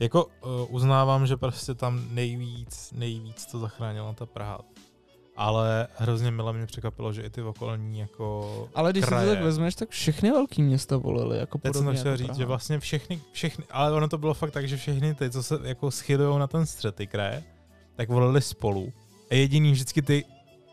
Jako 0.00 0.24
uh, 0.24 0.30
uznávám, 0.68 1.26
že 1.26 1.36
prostě 1.36 1.74
tam 1.74 2.04
nejvíc, 2.10 2.92
nejvíc 2.92 3.46
to 3.46 3.58
zachránila 3.58 4.12
ta 4.12 4.26
Praha 4.26 4.60
ale 5.36 5.88
hrozně 5.96 6.30
milé 6.30 6.52
mě 6.52 6.66
překvapilo, 6.66 7.12
že 7.12 7.22
i 7.22 7.30
ty 7.30 7.42
okolní 7.42 7.98
jako 7.98 8.68
Ale 8.74 8.92
když 8.92 9.04
kraje, 9.04 9.22
si 9.22 9.28
to 9.28 9.34
tak 9.34 9.44
vezmeš, 9.44 9.74
tak 9.74 9.88
všechny 9.88 10.30
velké 10.30 10.62
města 10.62 10.96
volily, 10.96 11.38
jako 11.38 11.58
Teď 11.58 11.74
jsem 11.74 11.88
jako 11.88 12.16
říct, 12.16 12.36
že 12.36 12.44
vlastně 12.44 12.80
všechny, 12.80 13.20
všechny, 13.32 13.64
ale 13.70 13.92
ono 13.92 14.08
to 14.08 14.18
bylo 14.18 14.34
fakt 14.34 14.50
tak, 14.50 14.68
že 14.68 14.76
všechny 14.76 15.14
ty, 15.14 15.30
co 15.30 15.42
se 15.42 15.58
jako 15.64 15.90
schylují 15.90 16.38
na 16.38 16.46
ten 16.46 16.66
střed, 16.66 16.94
ty 16.94 17.06
kraje, 17.06 17.42
tak 17.96 18.08
volili 18.08 18.42
spolu. 18.42 18.92
A 19.30 19.34
jediný 19.34 19.72
vždycky 19.72 20.02
ty 20.02 20.24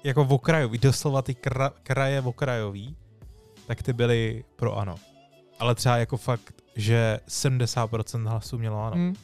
jako 0.04 0.22
okrajový, 0.30 0.78
doslova 0.78 1.22
ty 1.22 1.36
kra, 1.36 1.72
kraje 1.84 2.22
okrajový, 2.22 2.96
tak 3.68 3.84
ty 3.84 3.94
byly 3.94 4.44
pro 4.56 4.78
ano. 4.78 4.96
Ale 5.60 5.76
třeba 5.76 5.98
jako 5.98 6.18
fakt, 6.18 6.54
že 6.76 7.20
70% 7.28 8.28
hlasů 8.28 8.58
mělo 8.58 8.84
ano. 8.84 8.96
Hmm. 8.96 9.16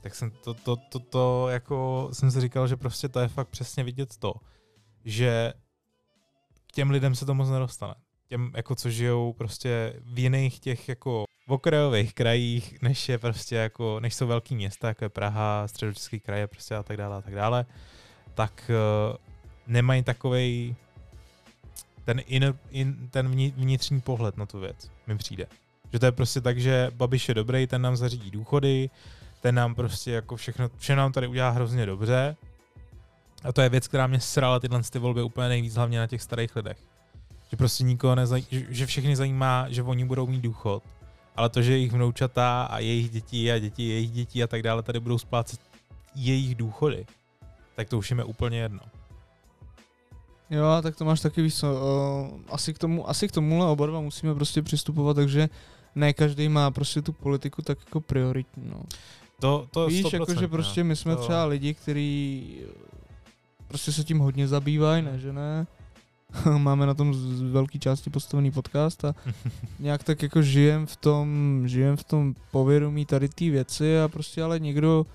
Tak 0.00 0.14
jsem 0.14 0.30
to, 0.30 0.54
to, 0.54 0.76
to, 0.76 0.98
to, 0.98 1.48
jako 1.48 2.08
jsem 2.12 2.30
si 2.30 2.40
říkal, 2.40 2.68
že 2.68 2.76
prostě 2.76 3.08
to 3.08 3.20
je 3.20 3.28
fakt 3.28 3.48
přesně 3.48 3.84
vidět 3.84 4.16
to, 4.16 4.34
že 5.04 5.52
k 6.66 6.72
těm 6.72 6.90
lidem 6.90 7.14
se 7.14 7.26
to 7.26 7.34
moc 7.34 7.48
nedostane. 7.48 7.94
Těm, 8.28 8.52
jako 8.54 8.74
co 8.74 8.90
žijou 8.90 9.32
prostě 9.32 9.94
v 10.04 10.18
jiných 10.18 10.60
těch 10.60 10.88
jako 10.88 11.24
v 11.46 11.52
okrajových 11.52 12.14
krajích, 12.14 12.82
než 12.82 13.08
je 13.08 13.18
prostě 13.18 13.56
jako, 13.56 14.00
než 14.00 14.14
jsou 14.14 14.26
velký 14.26 14.54
města, 14.54 14.88
jako 14.88 15.04
je 15.04 15.08
Praha, 15.08 15.68
středočeský 15.68 16.20
kraje 16.20 16.46
prostě 16.46 16.74
a 16.74 16.82
tak 16.82 16.96
dále 16.96 17.16
a 17.16 17.20
tak 17.20 17.34
dále, 17.34 17.66
tak 18.34 18.70
uh, 18.70 19.16
nemají 19.66 20.02
takovej 20.02 20.74
ten, 22.04 22.22
in, 22.26 22.54
in, 22.70 23.08
ten 23.10 23.28
vnitřní 23.56 24.00
pohled 24.00 24.36
na 24.36 24.46
tu 24.46 24.60
věc, 24.60 24.90
mi 25.06 25.16
přijde. 25.16 25.46
Že 25.92 25.98
to 25.98 26.06
je 26.06 26.12
prostě 26.12 26.40
tak, 26.40 26.58
že 26.58 26.90
Babiš 26.94 27.28
je 27.28 27.34
dobrý, 27.34 27.66
ten 27.66 27.82
nám 27.82 27.96
zařídí 27.96 28.30
důchody, 28.30 28.90
ten 29.40 29.54
nám 29.54 29.74
prostě 29.74 30.10
jako 30.10 30.36
všechno, 30.36 30.70
všechno 30.78 31.02
nám 31.02 31.12
tady 31.12 31.26
udělá 31.26 31.50
hrozně 31.50 31.86
dobře, 31.86 32.36
a 33.44 33.52
to 33.52 33.60
je 33.60 33.68
věc, 33.68 33.88
která 33.88 34.06
mě 34.06 34.20
srala 34.20 34.60
tyhle 34.60 34.82
ty 34.82 34.98
volby 34.98 35.22
úplně 35.22 35.48
nejvíc, 35.48 35.74
hlavně 35.74 35.98
na 35.98 36.06
těch 36.06 36.22
starých 36.22 36.56
lidech. 36.56 36.78
Že 37.50 37.56
prostě 37.56 37.84
nikoho 37.84 38.14
nezaj- 38.14 38.66
že 38.68 38.86
všechny 38.86 39.16
zajímá, 39.16 39.66
že 39.68 39.82
oni 39.82 40.04
budou 40.04 40.26
mít 40.26 40.40
důchod, 40.40 40.82
ale 41.36 41.48
to, 41.48 41.62
že 41.62 41.72
jejich 41.72 41.92
vnoučata 41.92 42.62
a 42.62 42.78
jejich 42.78 43.10
děti 43.10 43.52
a 43.52 43.58
děti 43.58 43.88
jejich 43.88 44.10
dětí 44.10 44.42
a 44.42 44.46
tak 44.46 44.62
dále 44.62 44.82
tady 44.82 45.00
budou 45.00 45.18
splácet 45.18 45.60
jejich 46.14 46.54
důchody, 46.54 47.06
tak 47.76 47.88
to 47.88 47.98
už 47.98 48.10
jim 48.10 48.18
je 48.18 48.24
úplně 48.24 48.58
jedno. 48.58 48.80
Jo, 50.50 50.64
tak 50.82 50.96
to 50.96 51.04
máš 51.04 51.20
taky 51.20 51.42
víc 51.42 51.62
uh, 51.62 51.70
asi 52.48 52.74
k 52.74 52.78
tomu, 52.78 53.08
asi 53.08 53.28
k 53.28 53.32
tomuhle 53.32 53.66
oba 53.66 53.86
dva 53.86 54.00
musíme 54.00 54.34
prostě 54.34 54.62
přistupovat, 54.62 55.16
takže 55.16 55.48
ne 55.94 56.12
každý 56.12 56.48
má 56.48 56.70
prostě 56.70 57.02
tu 57.02 57.12
politiku 57.12 57.62
tak 57.62 57.78
jako 57.86 58.00
prioritní, 58.00 58.62
no. 58.66 58.82
To, 59.40 59.66
to 59.70 59.86
Víš, 59.86 60.12
jako, 60.12 60.34
že 60.34 60.48
prostě 60.48 60.84
my 60.84 60.96
jsme 60.96 61.16
to... 61.16 61.22
třeba 61.22 61.44
lidi, 61.44 61.74
kteří 61.74 62.60
prostě 63.72 63.92
se 63.92 64.04
tím 64.04 64.18
hodně 64.18 64.48
zabývají, 64.48 65.02
ne, 65.02 65.18
že 65.18 65.32
ne. 65.32 65.66
Máme 66.58 66.86
na 66.86 66.94
tom 66.94 67.14
z 67.14 67.40
velké 67.40 67.78
části 67.78 68.10
postavený 68.10 68.50
podcast 68.50 69.04
a 69.04 69.14
nějak 69.80 70.04
tak 70.04 70.22
jako 70.22 70.42
žijem 70.42 70.86
v 70.86 70.96
tom, 70.96 71.28
žijem 71.66 71.96
v 71.96 72.04
tom 72.04 72.34
povědomí 72.50 73.06
tady 73.06 73.28
ty 73.28 73.50
věci 73.50 74.00
a 74.00 74.08
prostě 74.08 74.42
ale 74.42 74.60
někdo 74.60 75.06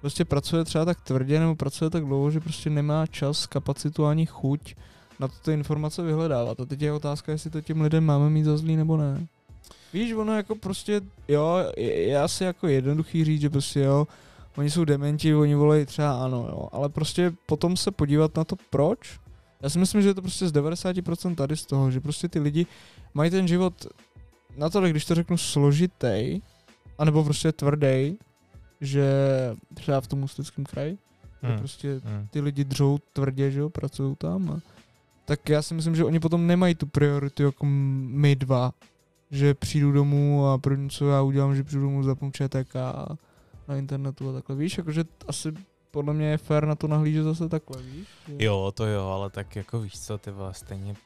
prostě 0.00 0.24
pracuje 0.24 0.64
třeba 0.64 0.84
tak 0.84 1.00
tvrdě 1.00 1.40
nebo 1.40 1.54
pracuje 1.54 1.90
tak 1.90 2.04
dlouho, 2.04 2.30
že 2.30 2.40
prostě 2.40 2.70
nemá 2.70 3.06
čas, 3.06 3.46
kapacitu 3.46 4.06
ani 4.06 4.26
chuť 4.26 4.74
na 5.20 5.28
to 5.28 5.34
ty 5.44 5.52
informace 5.52 6.02
vyhledávat. 6.02 6.60
A 6.60 6.64
teď 6.64 6.82
je 6.82 6.92
otázka, 6.92 7.32
jestli 7.32 7.50
to 7.50 7.60
těm 7.60 7.80
lidem 7.80 8.04
máme 8.04 8.30
mít 8.30 8.44
za 8.44 8.56
zlý 8.56 8.76
nebo 8.76 8.96
ne. 8.96 9.26
Víš, 9.92 10.12
ono 10.12 10.36
jako 10.36 10.54
prostě, 10.54 11.00
jo, 11.28 11.56
je 11.76 12.20
asi 12.20 12.44
jako 12.44 12.68
jednoduchý 12.68 13.24
říct, 13.24 13.40
že 13.40 13.50
prostě 13.50 13.80
jo, 13.80 14.06
oni 14.56 14.70
jsou 14.70 14.84
dementi, 14.84 15.34
oni 15.34 15.54
volají 15.54 15.86
třeba 15.86 16.24
ano, 16.24 16.46
jo, 16.48 16.68
ale 16.72 16.88
prostě 16.88 17.32
potom 17.46 17.76
se 17.76 17.90
podívat 17.90 18.36
na 18.36 18.44
to, 18.44 18.56
proč. 18.70 19.20
Já 19.62 19.68
si 19.68 19.78
myslím, 19.78 20.02
že 20.02 20.08
je 20.08 20.14
to 20.14 20.22
prostě 20.22 20.48
z 20.48 20.52
90% 20.52 21.34
tady 21.34 21.56
z 21.56 21.66
toho, 21.66 21.90
že 21.90 22.00
prostě 22.00 22.28
ty 22.28 22.38
lidi 22.38 22.66
mají 23.14 23.30
ten 23.30 23.48
život 23.48 23.86
na 24.56 24.70
to, 24.70 24.80
když 24.80 25.04
to 25.04 25.14
řeknu 25.14 25.36
složitý, 25.36 26.40
anebo 26.98 27.24
prostě 27.24 27.52
tvrdý, 27.52 28.18
že 28.80 29.06
třeba 29.74 30.00
v 30.00 30.06
tom 30.06 30.22
ústeckém 30.22 30.64
kraji, 30.64 30.98
hmm. 31.42 31.58
prostě 31.58 32.00
hmm. 32.04 32.26
ty 32.30 32.40
lidi 32.40 32.64
dřou 32.64 32.98
tvrdě, 33.12 33.50
že 33.50 33.60
jo, 33.60 33.70
pracují 33.70 34.16
tam 34.16 34.50
a 34.50 34.74
tak 35.24 35.48
já 35.48 35.62
si 35.62 35.74
myslím, 35.74 35.96
že 35.96 36.04
oni 36.04 36.20
potom 36.20 36.46
nemají 36.46 36.74
tu 36.74 36.86
prioritu 36.86 37.42
jako 37.42 37.66
my 37.66 38.36
dva, 38.36 38.72
že 39.30 39.54
přijdu 39.54 39.92
domů 39.92 40.46
a 40.46 40.58
první, 40.58 40.90
co 40.90 41.08
já 41.08 41.22
udělám, 41.22 41.56
že 41.56 41.64
přijdu 41.64 41.82
domů, 41.82 42.02
zapnu 42.02 42.30
ČTK 42.30 42.76
a 42.76 43.16
na 43.68 43.76
internetu 43.76 44.30
a 44.30 44.32
takhle, 44.32 44.56
víš, 44.56 44.78
jakože 44.78 45.04
asi 45.28 45.52
podle 45.90 46.14
mě 46.14 46.26
je 46.26 46.38
fér 46.38 46.66
na 46.66 46.74
to 46.74 46.88
nahlížet 46.88 47.24
zase 47.24 47.48
takhle, 47.48 47.82
víš? 47.82 48.08
Že... 48.28 48.44
Jo, 48.44 48.72
to 48.74 48.86
jo, 48.86 49.06
ale 49.06 49.30
tak 49.30 49.56
jako 49.56 49.80
víš 49.80 50.00
co, 50.00 50.18
ty 50.18 50.30
vlastně 50.30 50.66
stejně 50.66 50.96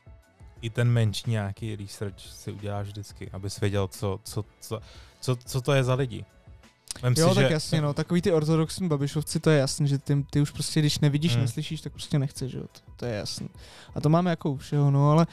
i 0.63 0.71
ten 0.71 0.89
menší 0.89 1.31
nějaký 1.31 1.77
research 1.77 2.21
si 2.21 2.53
uděláš 2.53 2.87
vždycky, 2.87 3.31
abys 3.31 3.61
věděl, 3.61 3.89
co, 3.89 4.21
co, 4.25 4.45
co, 4.61 4.81
co, 5.21 5.37
co 5.37 5.61
to 5.61 5.73
je 5.73 5.85
za 5.85 5.95
lidi. 5.95 6.25
Vem 7.03 7.15
jo, 7.17 7.29
si, 7.29 7.35
tak 7.35 7.47
že... 7.47 7.53
jasně, 7.53 7.81
no, 7.81 7.95
takový 7.95 8.23
ty 8.23 8.33
ortodoxní 8.33 8.89
babišovci, 8.89 9.41
to 9.41 9.51
je 9.51 9.59
jasný, 9.59 9.89
že 9.89 9.99
ty, 9.99 10.27
ty 10.31 10.41
už 10.41 10.51
prostě, 10.51 10.81
když 10.81 10.99
nevidíš, 10.99 11.33
hmm. 11.33 11.43
neslyšíš, 11.43 11.81
tak 11.81 11.93
prostě 11.93 12.19
nechceš, 12.19 12.53
jo, 12.53 12.63
to, 12.63 12.81
to 12.97 13.07
je 13.07 13.15
jasný. 13.15 13.49
A 13.95 14.01
to 14.01 14.09
máme 14.09 14.31
jako 14.31 14.51
u 14.51 14.57
všeho, 14.57 14.91
no, 14.91 15.11
ale 15.11 15.27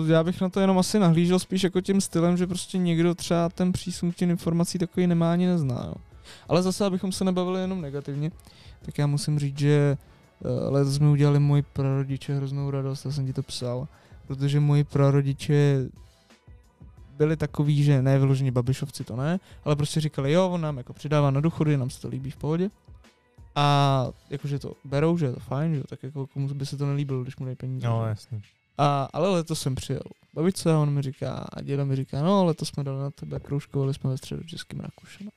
uh, 0.00 0.10
já 0.10 0.24
bych 0.24 0.40
na 0.40 0.48
to 0.48 0.60
jenom 0.60 0.78
asi 0.78 0.98
nahlížel 0.98 1.38
spíš 1.38 1.62
jako 1.62 1.80
tím 1.80 2.00
stylem, 2.00 2.36
že 2.36 2.46
prostě 2.46 2.78
někdo 2.78 3.14
třeba 3.14 3.48
ten 3.48 3.72
přísun 3.72 4.12
k 4.12 4.16
těm 4.16 4.30
informací 4.30 4.78
takový 4.78 5.06
nemá 5.06 5.32
ani 5.32 5.46
nezná, 5.46 5.84
jo. 5.86 5.94
Ale 6.48 6.62
zase, 6.62 6.84
abychom 6.84 7.12
se 7.12 7.24
nebavili 7.24 7.60
jenom 7.60 7.80
negativně, 7.80 8.30
tak 8.82 8.98
já 8.98 9.06
musím 9.06 9.38
říct, 9.38 9.58
že 9.58 9.96
uh, 10.40 10.72
letos 10.72 10.94
jsme 10.94 11.08
udělali 11.08 11.38
moji 11.38 11.62
prarodiče 11.62 12.34
hroznou 12.34 12.70
radost, 12.70 13.04
já 13.04 13.12
jsem 13.12 13.26
ti 13.26 13.32
to 13.32 13.42
psal, 13.42 13.88
protože 14.26 14.60
moji 14.60 14.84
prarodiče 14.84 15.88
byli 17.16 17.36
takový, 17.36 17.84
že 17.84 18.02
ne 18.02 18.18
vyloženě 18.18 18.52
babišovci, 18.52 19.04
to 19.04 19.16
ne, 19.16 19.40
ale 19.64 19.76
prostě 19.76 20.00
říkali, 20.00 20.32
jo, 20.32 20.50
on 20.50 20.60
nám 20.60 20.78
jako 20.78 20.92
přidává 20.92 21.30
na 21.30 21.40
důchody, 21.40 21.76
nám 21.76 21.90
se 21.90 22.00
to 22.00 22.08
líbí 22.08 22.30
v 22.30 22.36
pohodě. 22.36 22.70
A 23.54 24.08
jakože 24.30 24.58
to 24.58 24.72
berou, 24.84 25.18
že 25.18 25.26
je 25.26 25.32
to 25.32 25.40
fajn, 25.40 25.74
že 25.74 25.82
tak 25.88 26.02
jako 26.02 26.26
komu 26.26 26.48
by 26.48 26.66
se 26.66 26.76
to 26.76 26.86
nelíbilo, 26.86 27.22
když 27.22 27.36
mu 27.36 27.44
dají 27.44 27.56
peníze. 27.56 27.86
No, 27.86 28.06
jasně. 28.06 28.40
A, 28.78 29.08
ale 29.12 29.28
letos 29.28 29.60
jsem 29.60 29.74
přijel 29.74 30.02
babice 30.34 30.72
a 30.72 30.78
on 30.78 30.90
mi 30.90 31.02
říká, 31.02 31.46
a 31.52 31.62
děda 31.62 31.84
mi 31.84 31.96
říká, 31.96 32.22
no 32.22 32.44
letos 32.44 32.68
jsme 32.68 32.84
dali 32.84 32.98
na 32.98 33.10
tebe 33.10 33.40
kroužkovali 33.40 33.94
jsme 33.94 34.10
ve 34.10 34.18
středu 34.18 34.42
českým 34.42 34.80
Rakušem. 34.80 35.28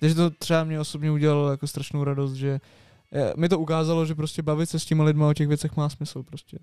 Takže 0.00 0.14
to 0.14 0.30
třeba 0.30 0.64
mě 0.64 0.80
osobně 0.80 1.10
udělalo 1.10 1.50
jako 1.50 1.66
strašnou 1.66 2.04
radost, 2.04 2.32
že 2.32 2.60
je, 3.12 3.34
mi 3.36 3.48
to 3.48 3.58
ukázalo, 3.58 4.06
že 4.06 4.14
prostě 4.14 4.42
bavit 4.42 4.70
se 4.70 4.78
s 4.78 4.84
těma 4.84 5.04
lidma 5.04 5.28
o 5.28 5.34
těch 5.34 5.48
věcech 5.48 5.76
má 5.76 5.88
smysl 5.88 6.22
prostě. 6.22 6.58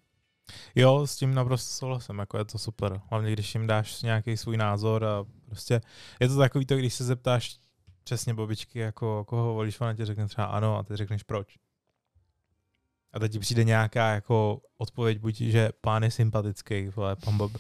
Jo, 0.76 1.08
s 1.08 1.16
tím 1.16 1.34
naprosto 1.34 1.74
souhlasím, 1.74 2.20
jako 2.20 2.38
je 2.38 2.46
to 2.46 2.58
super. 2.58 3.02
Hlavně 3.10 3.34
když 3.34 3.56
jim 3.56 3.68
dáš 3.68 4.02
nějaký 4.02 4.38
svůj 4.38 4.58
názor 4.58 5.06
a 5.06 5.26
prostě 5.46 5.82
je 6.20 6.28
to 6.28 6.38
takový 6.38 6.66
to, 6.66 6.78
když 6.78 6.94
se 6.94 7.04
zeptáš 7.04 7.58
přesně 8.04 8.34
babičky, 8.34 8.80
jako 8.80 9.24
koho 9.28 9.54
volíš, 9.54 9.82
ona 9.82 9.94
ti 9.94 10.06
řekne 10.06 10.28
třeba 10.28 10.48
ano 10.48 10.78
a 10.78 10.84
ty 10.84 10.96
řekneš 10.96 11.24
proč. 11.24 11.58
A 13.14 13.20
teď 13.20 13.32
ti 13.32 13.40
přijde 13.40 13.64
nějaká 13.64 14.10
jako 14.10 14.62
odpověď, 14.78 15.20
buď, 15.20 15.36
že 15.36 15.70
pán 15.82 16.04
je 16.04 16.12
sympatický, 16.12 16.88
vole, 16.96 17.16
pan 17.16 17.38
Bab... 17.38 17.52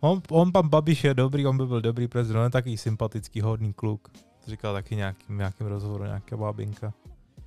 On, 0.00 0.22
on, 0.30 0.52
pan 0.52 0.68
Babiš 0.68 1.04
je 1.04 1.14
dobrý, 1.14 1.46
on 1.46 1.58
by 1.58 1.66
byl 1.66 1.80
dobrý 1.80 2.08
prezident, 2.08 2.40
on 2.40 2.44
je 2.44 2.50
takový 2.50 2.76
sympatický, 2.76 3.40
hodný 3.40 3.72
kluk. 3.72 4.08
To 4.44 4.50
říkal 4.50 4.74
taky 4.74 4.96
nějakým, 4.96 5.38
nějakým 5.38 5.66
rozhovoru, 5.66 6.04
nějaká 6.04 6.36
bábinka. 6.36 6.94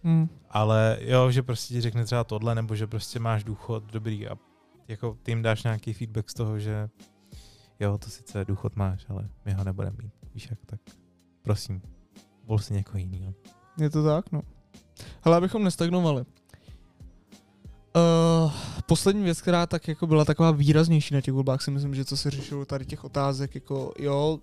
Hmm. 0.03 0.29
Ale 0.49 0.97
jo, 1.01 1.31
že 1.31 1.43
prostě 1.43 1.73
ti 1.73 1.81
řekne 1.81 2.05
třeba 2.05 2.23
tohle, 2.23 2.55
nebo 2.55 2.75
že 2.75 2.87
prostě 2.87 3.19
máš 3.19 3.43
důchod 3.43 3.83
dobrý 3.83 4.27
a 4.27 4.35
jako 4.87 5.17
ty 5.23 5.31
jim 5.31 5.41
dáš 5.41 5.63
nějaký 5.63 5.93
feedback 5.93 6.29
z 6.29 6.33
toho, 6.33 6.59
že 6.59 6.89
jo, 7.79 7.97
to 7.97 8.09
sice 8.09 8.45
důchod 8.45 8.75
máš, 8.75 9.05
ale 9.09 9.29
my 9.45 9.53
ho 9.53 9.63
nebudeme 9.63 9.97
mít. 10.03 10.13
Víš 10.33 10.47
jak, 10.49 10.59
tak 10.65 10.79
prosím, 11.41 11.81
vol 12.43 12.59
si 12.59 12.73
někoho 12.73 12.97
jiného. 12.97 13.33
Je 13.77 13.89
to 13.89 14.03
tak, 14.03 14.31
no. 14.31 14.41
Hele, 15.21 15.37
abychom 15.37 15.63
nestagnovali. 15.63 16.21
Uh, 17.95 18.51
poslední 18.85 19.23
věc, 19.23 19.41
která 19.41 19.65
tak 19.65 19.87
jako 19.87 20.07
byla 20.07 20.25
taková 20.25 20.51
výraznější 20.51 21.13
na 21.13 21.21
těch 21.21 21.33
volbách, 21.33 21.61
si 21.61 21.71
myslím, 21.71 21.95
že 21.95 22.05
co 22.05 22.17
se 22.17 22.31
řešilo 22.31 22.65
tady 22.65 22.85
těch 22.85 23.03
otázek, 23.03 23.55
jako 23.55 23.93
jo, 23.99 24.39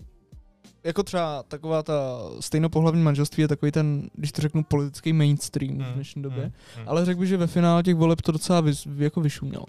jako 0.83 1.03
třeba 1.03 1.43
taková 1.43 1.83
ta 1.83 2.19
stejnopohlavní 2.39 3.03
manželství 3.03 3.41
je 3.41 3.47
takový 3.47 3.71
ten, 3.71 4.09
když 4.13 4.31
to 4.31 4.41
řeknu, 4.41 4.63
politický 4.63 5.13
mainstream 5.13 5.77
v 5.77 5.87
Mm, 5.87 5.93
dnešní 5.93 6.21
době. 6.21 6.43
mm, 6.45 6.81
mm. 6.81 6.87
Ale 6.89 7.05
řekl 7.05 7.19
bych, 7.19 7.29
že 7.29 7.37
ve 7.37 7.47
finále 7.47 7.83
těch 7.83 7.95
voleb 7.95 8.21
to 8.21 8.31
docela 8.31 8.61
vys, 8.61 8.87
jako 8.97 9.21
vyšumělo. 9.21 9.65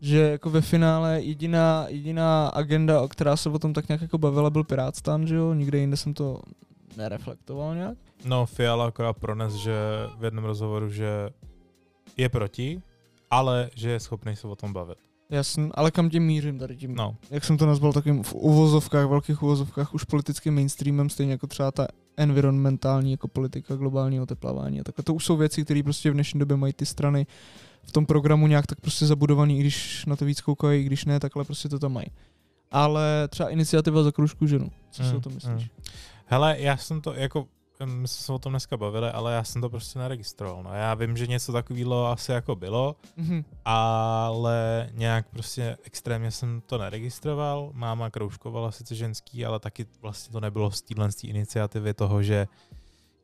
Že 0.00 0.18
jako 0.18 0.50
ve 0.50 0.60
finále 0.60 1.20
jediná, 1.20 1.84
jediná 1.88 2.48
agenda, 2.48 3.08
která 3.08 3.36
se 3.36 3.48
o 3.50 3.58
tom 3.58 3.72
tak 3.72 3.88
nějak 3.88 4.02
jako 4.02 4.18
bavila, 4.18 4.50
byl 4.50 4.64
Pirátstan, 4.64 5.26
že 5.26 5.34
jo? 5.34 5.54
Nikde 5.54 5.78
jinde 5.78 5.96
jsem 5.96 6.14
to 6.14 6.40
nereflektoval 6.96 7.74
nějak. 7.74 7.98
No, 8.24 8.46
Fiala 8.46 8.86
akorát 8.86 9.12
prones, 9.12 9.54
že 9.54 9.74
v 10.18 10.24
jednom 10.24 10.44
rozhovoru, 10.44 10.90
že 10.90 11.30
je 12.16 12.28
proti, 12.28 12.82
ale 13.30 13.70
že 13.74 13.90
je 13.90 14.00
schopný 14.00 14.36
se 14.36 14.46
o 14.48 14.56
tom 14.56 14.72
bavit. 14.72 14.98
Jasný, 15.32 15.70
ale 15.74 15.90
kam 15.90 16.10
tím 16.10 16.22
mířím 16.22 16.58
tady 16.58 16.76
tím, 16.76 16.94
No, 16.94 17.16
jak 17.30 17.44
jsem 17.44 17.58
to 17.58 17.66
nazval, 17.66 17.92
takovým 17.92 18.22
v 18.22 18.34
uvozovkách, 18.34 19.06
velkých 19.08 19.42
uvozovkách, 19.42 19.94
už 19.94 20.04
politickým 20.04 20.54
mainstreamem, 20.54 21.10
stejně 21.10 21.32
jako 21.32 21.46
třeba 21.46 21.70
ta 21.70 21.86
environmentální 22.16 23.10
jako 23.10 23.28
politika, 23.28 23.76
globální 23.76 24.20
oteplování 24.20 24.80
a 24.80 24.84
takhle. 24.84 25.02
To 25.04 25.14
už 25.14 25.24
jsou 25.24 25.36
věci, 25.36 25.64
které 25.64 25.82
prostě 25.82 26.10
v 26.10 26.14
dnešní 26.14 26.40
době 26.40 26.56
mají 26.56 26.72
ty 26.72 26.86
strany 26.86 27.26
v 27.82 27.92
tom 27.92 28.06
programu 28.06 28.46
nějak 28.46 28.66
tak 28.66 28.80
prostě 28.80 29.06
zabudovaný, 29.06 29.56
i 29.58 29.60
když 29.60 30.06
na 30.06 30.16
to 30.16 30.24
víc 30.24 30.40
koukají, 30.40 30.82
i 30.82 30.84
když 30.84 31.04
ne, 31.04 31.20
takhle 31.20 31.44
prostě 31.44 31.68
to 31.68 31.78
tam 31.78 31.92
mají. 31.92 32.06
Ale 32.70 33.28
třeba 33.28 33.48
iniciativa 33.48 34.02
za 34.02 34.12
kružku 34.12 34.46
ženu. 34.46 34.70
Co 34.90 35.02
si 35.04 35.10
Mm, 35.10 35.16
o 35.16 35.20
tom 35.20 35.34
myslíš? 35.34 35.52
mm. 35.54 35.68
hele, 36.26 36.56
já 36.60 36.76
jsem 36.76 37.00
to 37.00 37.14
jako, 37.14 37.46
my 37.84 38.08
jsme 38.08 38.22
se 38.24 38.32
o 38.32 38.38
tom 38.38 38.52
dneska 38.52 38.76
bavili, 38.76 39.10
ale 39.10 39.34
já 39.34 39.44
jsem 39.44 39.62
to 39.62 39.70
prostě 39.70 39.98
neregistroval. 39.98 40.62
No. 40.62 40.74
Já 40.74 40.94
vím, 40.94 41.16
že 41.16 41.26
něco 41.26 41.52
takového 41.52 42.06
asi 42.06 42.32
jako 42.32 42.56
bylo, 42.56 42.96
Mhm. 43.16 43.44
ale 43.64 44.88
nějak 44.92 45.28
prostě 45.30 45.76
extrémně 45.82 46.30
jsem 46.30 46.60
to 46.66 46.78
neregistroval. 46.78 47.70
Máma 47.74 48.10
kroužkovala 48.10 48.70
sice 48.72 48.94
ženský, 48.94 49.44
ale 49.46 49.60
taky 49.60 49.86
vlastně 50.02 50.32
to 50.32 50.40
nebylo 50.40 50.70
z 50.70 50.82
téhle 50.82 51.08
iniciativy 51.22 51.94
toho, 51.94 52.22
že 52.22 52.48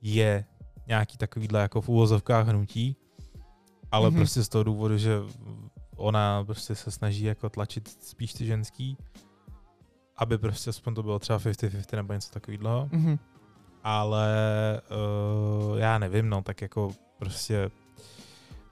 je 0.03 0.44
nějaký 0.87 1.16
takovýhle 1.18 1.61
jako 1.61 1.81
v 1.81 1.88
úvozovkách 1.88 2.47
hnutí, 2.49 2.97
ale 3.92 4.07
Mhm. 4.07 4.14
mm-hmm. 4.14 4.21
prostě 4.21 4.42
z 4.42 4.49
toho 4.49 4.64
důvodu, 4.64 4.99
že 4.99 5.18
ona 5.97 6.44
prostě 6.44 6.75
se 6.75 6.90
snaží 6.90 7.25
jako 7.25 7.49
tlačit 7.51 7.88
spíš 7.88 8.33
ty 8.33 8.47
ženský, 8.47 8.97
aby 10.16 10.38
prostě 10.38 10.71
aspoň 10.71 10.94
to 10.94 11.03
bylo 11.03 11.18
třeba 11.18 11.38
50-50 11.38 11.97
nebo 11.97 12.12
něco 12.12 12.31
takového. 12.33 12.88
Mhm. 12.92 13.18
Ale 13.85 14.27
uh, 15.71 15.79
já 15.79 15.99
nevím, 15.99 16.29
no, 16.29 16.43
tak 16.43 16.62
jako 16.62 16.91
prostě 17.19 17.71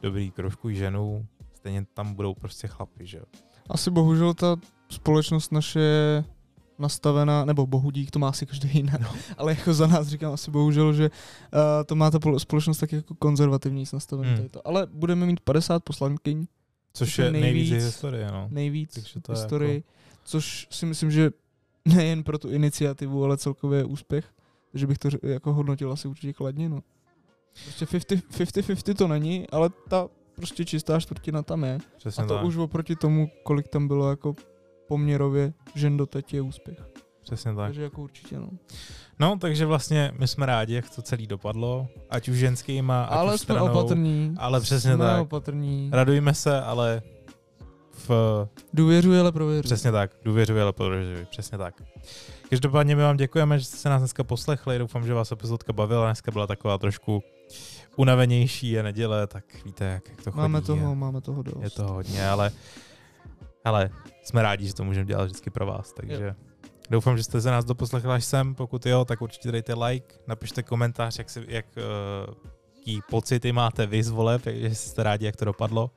dobrý 0.03 0.31
kroužku 0.31 0.71
ženu, 0.71 1.27
stejně 1.55 1.87
tam 1.95 2.14
budou 2.14 2.35
prostě 2.35 2.69
chlapi, 2.69 3.07
že 3.07 3.19
jo. 3.19 3.25
Asi 3.71 3.90
bohužel 3.90 4.35
ta 4.35 4.57
společnost 4.90 5.53
naše 5.53 5.81
je 5.81 6.25
nastavená, 6.79 7.45
nebo 7.45 7.66
bohudík, 7.66 8.11
to 8.11 8.19
má 8.19 8.29
asi 8.29 8.47
každý 8.47 8.71
jinak, 8.73 9.01
no. 9.01 9.09
ale 9.37 9.53
jako 9.53 9.75
za 9.75 9.87
nás 9.87 10.07
říkám 10.09 10.33
asi 10.33 10.51
bohužel, 10.51 10.92
že 10.92 11.11
uh, 11.11 11.61
to 11.87 11.95
má 11.95 12.11
ta 12.11 12.19
pol- 12.19 12.38
společnost 12.38 12.79
tak 12.79 12.92
jako 12.92 13.14
konzervativní 13.14 13.85
nastavený 13.92 14.29
Hmm. 14.31 14.38
hmm. 14.38 14.49
to. 14.49 14.66
Ale 14.69 14.87
budeme 14.87 15.27
mít 15.27 15.40
50 15.40 15.85
poslankyň, 15.85 16.47
Což 16.92 17.09
Což 17.09 17.19
je 17.19 17.31
nejvíc, 17.31 17.71
nejvíc- 17.71 17.85
historie, 17.85 18.29
no. 18.33 18.49
nejvíc 18.51 18.95
Takže 18.95 19.21
v 19.21 19.23
to 19.23 19.33
historii, 19.33 19.75
jako- 19.75 19.88
což 20.25 20.69
si 20.71 20.87
myslím, 20.87 21.11
že 21.11 21.31
nejen 21.85 22.23
pro 22.25 22.38
tu 22.38 22.51
iniciativu, 22.51 23.25
ale 23.25 23.37
celkově 23.37 23.85
úspěch. 23.85 24.25
Takže 24.76 24.86
bych 24.86 24.98
to 24.98 25.08
jako 25.22 25.52
hodnotil 25.52 25.92
asi 25.92 26.08
určitě 26.08 26.32
kladně, 26.32 26.68
no. 26.68 26.80
Prostě 27.64 27.86
50 27.86 28.10
50-50 28.10 28.94
to 28.94 29.08
není, 29.08 29.46
ale 29.50 29.70
ta 29.88 30.08
prostě 30.34 30.64
čistá 30.64 31.00
čtvrtina 31.00 31.42
tam 31.42 31.64
je. 31.64 31.78
Přesně 31.96 32.24
A 32.24 32.26
to 32.26 32.34
tak. 32.34 32.44
už 32.44 32.56
oproti 32.56 32.96
tomu, 32.96 33.28
kolik 33.42 33.68
tam 33.68 33.88
bylo 33.88 34.10
jako 34.10 34.34
poměrově 34.88 35.52
žen 35.74 35.96
do 35.96 36.06
teď 36.06 36.34
je 36.34 36.42
úspěch. 36.42 36.78
Přesně 37.22 37.54
tak. 37.54 37.66
Takže 37.66 37.82
jako 37.82 38.02
určitě, 38.02 38.38
no. 38.38 38.48
No, 39.18 39.36
takže 39.40 39.66
vlastně 39.66 40.12
my 40.18 40.28
jsme 40.28 40.46
rádi, 40.46 40.74
jak 40.74 40.90
to 40.94 41.02
celý 41.02 41.26
dopadlo, 41.26 41.88
ať 42.10 42.28
už 42.28 42.36
ženskýma, 42.36 43.04
ať 43.04 43.18
Ale 43.18 43.34
už 43.34 43.40
jsme 43.40 43.44
stranou, 43.54 43.72
opatrní. 43.80 44.34
ale 44.38 44.60
přesně 44.60 44.94
jsme 44.94 45.04
tak. 45.04 45.20
opatrní. 45.22 45.90
Radujme 45.92 46.34
se, 46.34 46.60
ale 46.60 47.02
v, 47.96 48.11
Důvěřuji, 48.74 49.20
ale 49.20 49.32
prověřuji. 49.32 49.62
přesně 49.62 49.92
tak, 49.92 50.11
důvěřuji, 50.24 50.61
ale 50.62 50.72
podržuji, 50.72 51.26
přesně 51.30 51.59
tak. 51.59 51.82
Každopádně 52.50 52.96
my 52.96 53.02
vám 53.02 53.16
děkujeme, 53.16 53.59
že 53.59 53.64
jste 53.64 53.76
se 53.76 53.88
nás 53.88 54.00
dneska 54.00 54.24
poslechli, 54.24 54.78
doufám, 54.78 55.06
že 55.06 55.14
vás 55.14 55.32
epizodka 55.32 55.72
bavila, 55.72 56.04
dneska 56.06 56.30
byla 56.30 56.46
taková 56.46 56.78
trošku 56.78 57.22
unavenější, 57.96 58.70
je 58.70 58.82
neděle, 58.82 59.26
tak 59.26 59.44
víte, 59.64 59.85
jak, 59.85 60.09
jak 60.09 60.22
to 60.22 60.30
chodí. 60.32 60.42
Máme 60.42 60.59
je- 60.59 60.62
toho, 60.62 60.94
máme 60.94 61.20
toho 61.20 61.42
dost. 61.42 61.62
Je 61.62 61.70
toho 61.70 61.92
hodně, 61.92 62.28
ale, 62.28 62.50
ale 63.64 63.90
jsme 64.22 64.42
rádi, 64.42 64.66
že 64.66 64.74
to 64.74 64.85
můžeme 64.85 65.06
dělat 65.06 65.24
vždycky 65.24 65.50
pro 65.50 65.66
vás, 65.66 65.92
takže 65.92 66.35
doufám, 66.90 67.16
že 67.16 67.24
jste 67.24 67.40
se 67.40 67.50
nás 67.50 67.64
doposlechli 67.64 68.11
až 68.11 68.24
sem, 68.24 68.54
pokud 68.54 68.87
jo, 68.87 69.04
tak 69.04 69.22
určitě 69.22 69.52
dejte 69.52 69.74
like, 69.74 70.14
napište 70.26 70.62
komentář, 70.62 71.18
jak, 71.18 71.30
si, 71.30 71.44
jak 71.48 71.66
uh, 72.28 72.35
jaký 72.78 73.00
pocity 73.11 73.52
máte 73.52 73.87
vy 73.87 74.02
z 74.02 74.09
voleb, 74.09 74.42
že 74.54 74.74
jste 74.74 75.02
rádi, 75.02 75.26
jak 75.26 75.37
to 75.37 75.44
dopadlo. 75.44 75.90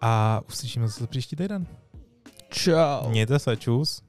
A 0.00 0.42
uslyšíme 0.48 0.88
se 0.88 1.06
příští 1.06 1.36
týden. 1.36 1.66
Čau. 2.48 3.08
Mějte 3.08 3.38
se, 3.38 3.56
čus. 3.56 4.02